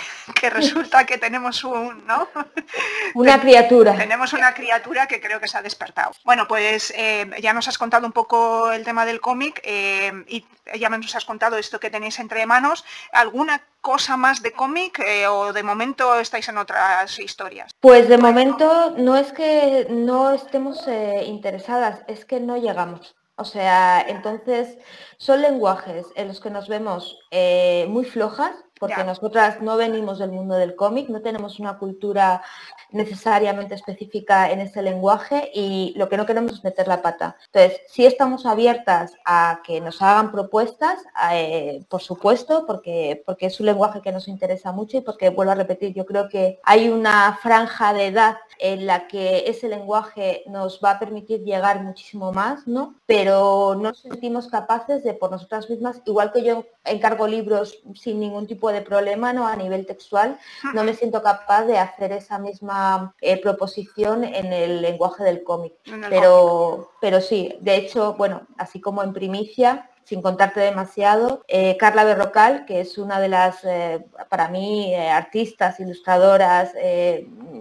[0.51, 2.29] resulta que tenemos un, ¿no?
[3.15, 3.97] Una criatura.
[3.97, 6.13] Tenemos una criatura que creo que se ha despertado.
[6.25, 10.45] Bueno, pues eh, ya nos has contado un poco el tema del cómic eh, y
[10.79, 12.85] ya nos has contado esto que tenéis entre manos.
[13.13, 17.71] ¿Alguna cosa más de cómic eh, o de momento estáis en otras historias?
[17.81, 20.87] Pues de momento no es que no estemos
[21.27, 23.15] interesadas, es que no llegamos.
[23.37, 24.79] O sea, entonces
[25.19, 30.33] son lenguajes en los que nos vemos eh, muy flojas, porque nosotras no venimos del
[30.33, 32.43] mundo del cómic, no tenemos una cultura
[32.91, 37.37] necesariamente específica en ese lenguaje y lo que no queremos es meter la pata.
[37.47, 40.99] Entonces, sí estamos abiertas a que nos hagan propuestas,
[41.33, 45.53] eh, por supuesto, porque, porque es un lenguaje que nos interesa mucho y porque, vuelvo
[45.53, 50.45] a repetir, yo creo que hay una franja de edad en la que ese lenguaje
[50.47, 52.95] nos va a permitir llegar muchísimo más, ¿no?
[53.07, 58.21] Pero no nos sentimos capaces de por nosotras mismas, igual que yo encargo libros sin
[58.21, 59.47] ningún tipo de problema, ¿no?
[59.47, 60.39] A nivel textual,
[60.75, 62.76] no me siento capaz de hacer esa misma
[63.21, 65.75] eh, proposición en el lenguaje del cómic.
[66.09, 72.05] Pero, pero sí, de hecho, bueno, así como en primicia, sin contarte demasiado, eh, Carla
[72.05, 76.73] Berrocal, que es una de las, eh, para mí, artistas, ilustradoras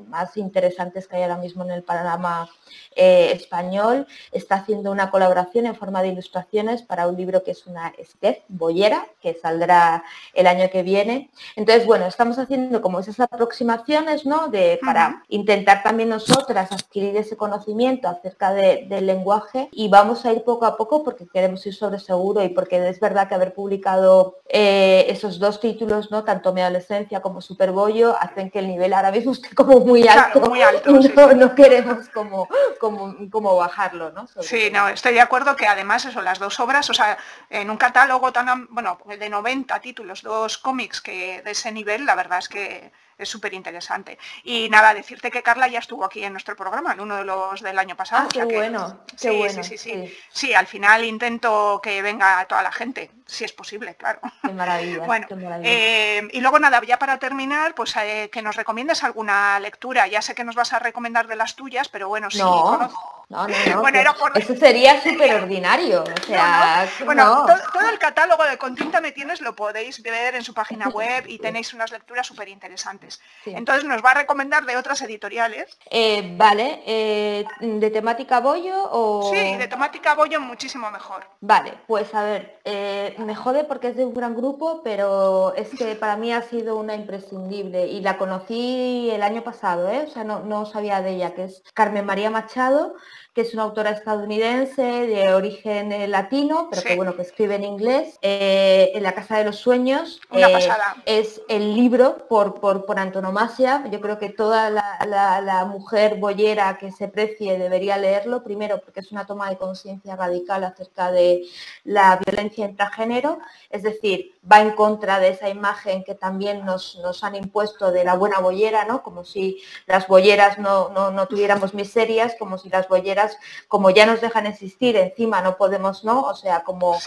[0.08, 2.48] más interesantes que hay ahora mismo en el panorama
[2.96, 7.68] eh, español está haciendo una colaboración en forma de ilustraciones para un libro que es
[7.68, 11.30] una sketch, Boyera, que saldrá el año que viene.
[11.58, 14.48] Entonces, bueno, estamos haciendo como esas aproximaciones, ¿no?
[14.48, 20.44] De, para intentar también nosotras adquirir ese conocimiento acerca del lenguaje y vamos a ir
[20.44, 24.40] poco a poco porque queremos ir sobre seguro y porque es verdad que haber publicado
[24.48, 26.24] eh, esos dos títulos, ¿no?
[26.24, 30.42] Tanto Mi Adolescencia como Superbollo, hacen que el nivel ahora mismo esté como muy alto.
[30.42, 32.48] muy alto no, no queremos como
[32.80, 34.28] cómo, bajarlo, ¿no?
[34.42, 37.18] sí, no, estoy de acuerdo que además eso, las dos obras, o sea,
[37.50, 42.16] en un catálogo tan, bueno, de 90 títulos, dos cómics que de ese nivel, la
[42.16, 44.18] verdad es que es súper interesante.
[44.44, 47.62] Y nada, decirte que Carla ya estuvo aquí en nuestro programa, en uno de los
[47.62, 48.28] del año pasado.
[48.28, 49.64] Ah, qué bueno, qué sí, bueno.
[49.64, 54.20] Sí, sí, sí, al final intento que venga toda la gente, si es posible, claro.
[54.42, 55.00] Qué maravilla.
[55.06, 55.28] bueno,
[55.64, 60.08] eh, y luego nada, ya para terminar, pues eh, que nos recomiendes alguna lectura.
[60.08, 62.40] Ya sé que nos vas a recomendar de las tuyas, pero bueno, sí.
[62.40, 62.90] No.
[63.30, 63.82] No, no, no.
[63.82, 64.00] Bueno,
[64.36, 66.04] Eso sería súper ordinario.
[66.04, 70.54] O sea, bueno, todo, el catálogo de Continta Me Tienes lo podéis ver en su
[70.54, 73.22] página web y tenéis unas lecturas súper interesantes.
[73.46, 75.78] Entonces, ¿nos va a recomendar de otras editoriales?
[75.90, 76.84] Eh, vale.
[76.86, 79.32] Eh, ¿De temática bollo o...?
[79.34, 81.28] Sí, de temática bollo muchísimo mejor.
[81.42, 85.70] Vale, pues a ver, eh, me jode porque es de un gran grupo, pero es
[85.70, 90.06] que para mí ha sido una imprescindible y la conocí el año pasado, ¿eh?
[90.08, 92.96] o sea, no, no sabía de ella, que es Carmen María Machado
[93.36, 97.66] que es una autora estadounidense de origen eh, latino, pero que bueno, que escribe en
[97.66, 100.22] inglés, eh, en La Casa de los Sueños.
[100.30, 100.70] Una eh,
[101.06, 103.84] Es el libro por, por, por, antonomasia.
[103.92, 109.12] Yo creo que toda la, mujer boyera que se precie debería leerlo, primero porque es
[109.12, 111.44] una toma de conciencia radical acerca de
[111.84, 117.24] la violencia intragénero, es decir, va en contra de esa imagen que también nos, nos
[117.24, 119.04] han impuesto de la buena boyera, ¿no?
[119.04, 123.25] Como si las boyeras no, no, no tuviéramos miserias, como si las boyeras
[123.68, 126.22] como ya nos dejan existir, encima no podemos, ¿no?
[126.24, 126.98] O sea, como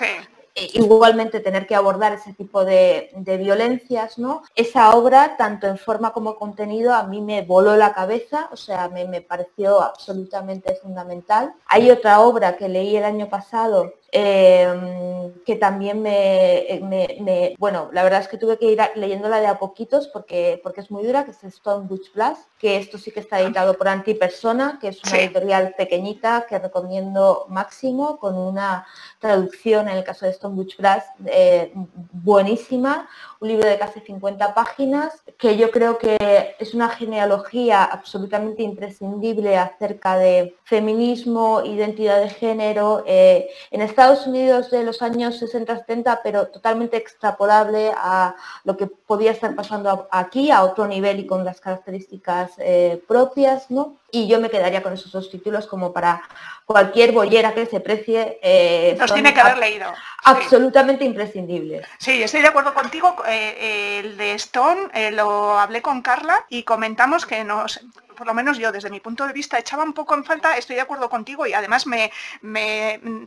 [0.55, 4.43] eh, igualmente tener que abordar ese tipo de, violencias, ¿no?
[4.57, 8.89] Esa obra, tanto en forma como contenido, a mí me voló la cabeza, o sea,
[8.89, 11.55] me, me pareció absolutamente fundamental.
[11.67, 18.21] Hay otra obra que leí el año pasado Em, que también me, Bueno, la verdad
[18.23, 21.33] es que tuve que ir leyéndola de a poquitos porque, porque es muy dura, que
[21.33, 25.19] es Stone Butch Plus, que esto sí que está editado por Antipersona, que es una
[25.19, 28.87] editorial pequeñita que recomiendo máximo, con una
[29.19, 31.71] traducción, en el caso de Stone Butch Plus, eh,
[32.13, 33.09] buenísima,
[33.41, 39.57] un libro de casi 50 páginas, que yo creo que es una genealogía absolutamente imprescindible
[39.57, 46.49] acerca de feminismo, identidad de género, eh, en Estados Unidos de los años 60-70, pero
[46.49, 48.35] totalmente extrapolable a
[48.65, 53.71] lo que podía estar pasando aquí, a otro nivel y con las características eh, propias,
[53.71, 53.99] ¿no?
[54.11, 56.23] Y yo me quedaría con esos dos títulos como para
[56.65, 58.39] cualquier bollera que se precie.
[58.43, 59.93] Eh, Nos tiene que haber leído.
[60.25, 61.83] Absolutamente imprescindible.
[61.99, 63.17] Sí, estoy de acuerdo contigo.
[63.27, 67.81] Eh, el de Stone eh, lo hablé con Carla y comentamos que nos
[68.19, 70.75] por lo menos yo desde mi punto de vista echaba un poco en falta, estoy
[70.75, 72.11] de acuerdo contigo y además me,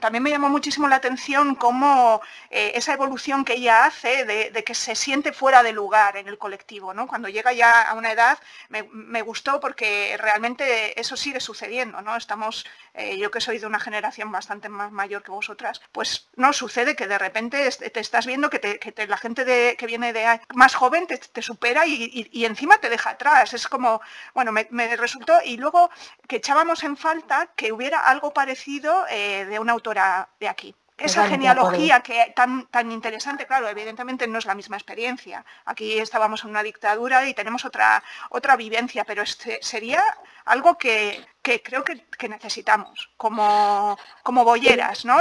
[0.02, 4.76] también me llamó muchísimo la atención cómo eh, esa evolución que ella hace de, que
[4.76, 7.08] se siente fuera de lugar en el colectivo, ¿no?
[7.08, 8.38] Cuando llega ya a una edad
[8.68, 12.18] me, gustó porque realmente eso sigue sucediendo, ¿no?
[12.18, 16.52] Estamos, eh, yo que soy de una generación bastante más mayor que vosotras, pues no
[16.52, 18.60] sucede que de repente te estás viendo que,
[19.08, 23.54] la gente de, que viene de más joven te, supera y, encima te deja atrás.
[23.54, 24.02] Es como,
[24.34, 25.90] bueno, me resultó, y luego
[26.28, 30.76] que echábamos en falta que hubiera algo parecido eh, de una autora de aquí.
[30.98, 35.44] Esa genealogía que tan, tan interesante, claro, evidentemente no es la misma experiencia.
[35.66, 40.04] Aquí estábamos en una dictadura y tenemos otra, otra vivencia, pero este sería
[40.46, 45.18] algo que, creo que, necesitamos como, como bolleras, ¿no?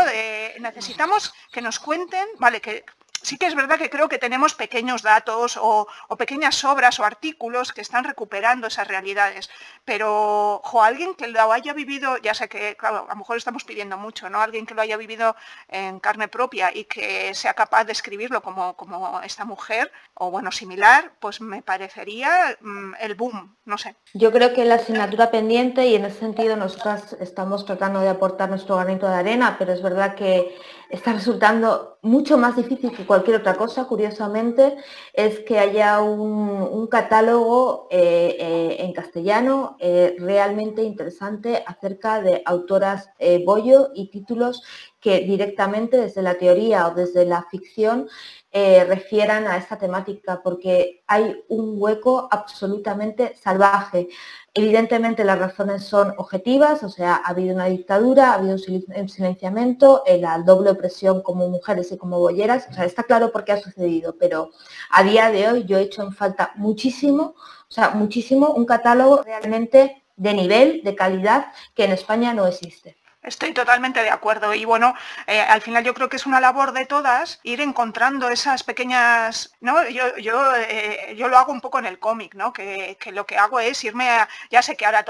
[0.59, 2.85] necesitamos que nos cuenten, vale, que
[3.23, 5.87] sí que es verdad que creo que tenemos pequeños datos o,
[6.19, 9.51] pequeñas obras o artículos que están recuperando esas realidades,
[9.85, 13.65] pero o alguien que lo haya vivido, ya sé que, claro, a lo mejor estamos
[13.65, 14.41] pidiendo mucho, ¿no?
[14.41, 15.37] Alguien que lo haya vivido
[15.69, 20.53] en carne propia y que sea capaz de escribirlo como, como esta mujer, o bueno,
[20.53, 23.97] similar, pues me parecería mm, el boom, no sé.
[24.15, 28.49] Yo creo que la asignatura pendiente y en ese sentido nosotras estamos tratando de aportar
[28.49, 30.57] nuestro granito de arena, pero es verdad que
[30.91, 34.77] está resultando mucho más difícil que cualquier otra cosa, curiosamente,
[35.13, 43.11] es que haya un, catálogo eh, eh, en castellano eh, realmente interesante acerca de autoras
[43.45, 44.63] bollo y títulos
[45.01, 48.09] que directamente desde la teoría o desde la ficción
[48.53, 54.09] refieran a esta temática, porque hay un hueco absolutamente salvaje.
[54.53, 60.03] Evidentemente las razones son objetivas, o sea, ha habido una dictadura, ha habido un silenciamiento,
[60.05, 63.53] eh, la doble opresión como mujeres y como bolleras, o sea, está claro por qué
[63.53, 64.51] ha sucedido, pero
[64.91, 69.23] a día de hoy yo he hecho en falta muchísimo, o sea, muchísimo un catálogo
[69.23, 72.97] realmente de nivel, de calidad, que en España no existe.
[73.23, 74.95] Estoy totalmente de acuerdo y bueno,
[75.27, 79.55] eh, al final yo creo que es una labor de todas ir encontrando esas pequeñas,
[79.61, 79.87] ¿no?
[79.89, 82.53] Yo, yo, eh, yo lo hago un poco en el cómic, ¿no?
[82.55, 85.05] Que, lo que hago es irme a, ya sé que ahora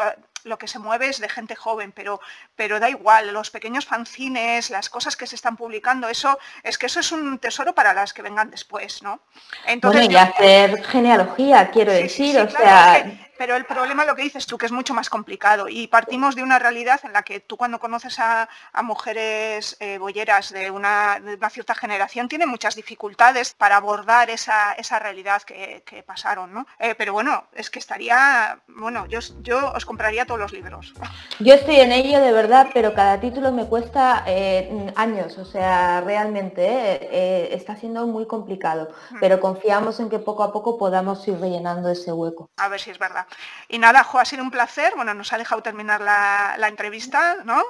[0.44, 2.20] lo que se mueve es de gente joven, pero,
[2.56, 6.86] pero da igual, los pequeños fanzines, las cosas que se están publicando, eso es que
[6.86, 9.20] eso es un tesoro para las que vengan después, ¿no?
[9.66, 13.04] Entonces, bueno, y hacer genealogía, quiero decir, o sea...
[13.38, 15.66] pero el problema lo que dices tú, que es mucho más complicado.
[15.68, 18.48] Y partimos de una realidad en la que tú cuando conoces a,
[18.82, 21.18] mujeres eh, boyeras de una,
[21.50, 26.66] cierta generación, tiene muchas dificultades para abordar esa, realidad que, pasaron, ¿no?
[26.78, 30.92] Eh, pero bueno, es que estaría, bueno, yo, yo os compraría los libros.
[31.38, 36.00] Yo estoy en ello de verdad, pero cada título me cuesta eh, años, o sea,
[36.00, 41.26] realmente eh, eh, está siendo muy complicado, pero confiamos en que poco a poco podamos
[41.28, 42.50] ir rellenando ese hueco.
[42.56, 43.26] A ver si es verdad.
[43.68, 47.62] Y nada, Jo, ha sido un placer, bueno, nos ha dejado terminar la, entrevista, ¿no?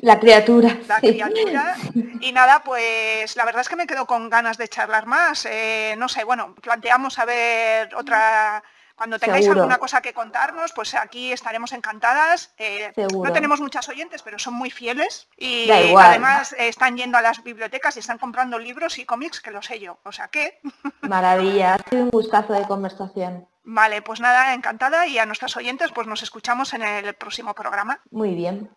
[0.00, 0.76] La criatura.
[0.86, 1.76] La criatura.
[2.20, 5.48] Y nada, pues la verdad es que me quedo con ganas de charlar más.
[5.96, 8.62] no sé, bueno, planteamos a ver otra
[8.96, 12.52] cuando tengáis alguna cosa que contarnos, pues aquí estaremos encantadas.
[12.58, 17.22] Eh, no tenemos muchas oyentes, pero son muy fieles y además eh, están yendo a
[17.22, 19.98] las bibliotecas y están comprando libros y cómics, que lo sé yo.
[20.04, 20.60] O sea que...
[21.02, 23.48] Maravilla, ha sido un gustazo de conversación.
[23.64, 28.00] Vale, pues nada, encantada y a nuestras oyentes pues nos escuchamos en el próximo programa.
[28.10, 28.70] Muy bien.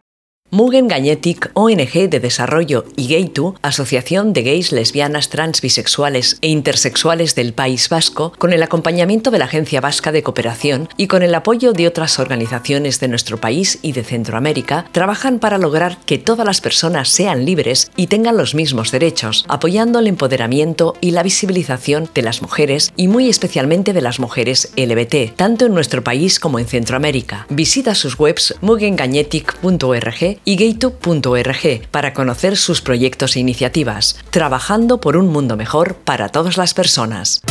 [0.55, 7.35] Mugen Gagnetic, ONG de Desarrollo, y Gaytu, Asociación de Gays, Lesbianas, Trans, Bisexuales e Intersexuales
[7.35, 11.35] del País Vasco, con el acompañamiento de la Agencia Vasca de Cooperación y con el
[11.35, 16.45] apoyo de otras organizaciones de nuestro país y de Centroamérica, trabajan para lograr que todas
[16.45, 22.09] las personas sean libres y tengan los mismos derechos, apoyando el empoderamiento y la visibilización
[22.15, 26.59] de las mujeres y muy especialmente de las mujeres LBT, tanto en nuestro país como
[26.59, 27.45] en Centroamérica.
[27.49, 35.27] Visita sus webs mugengagnetic.org y gaytube.org para conocer sus proyectos e iniciativas, trabajando por un
[35.27, 37.41] mundo mejor para todas las personas.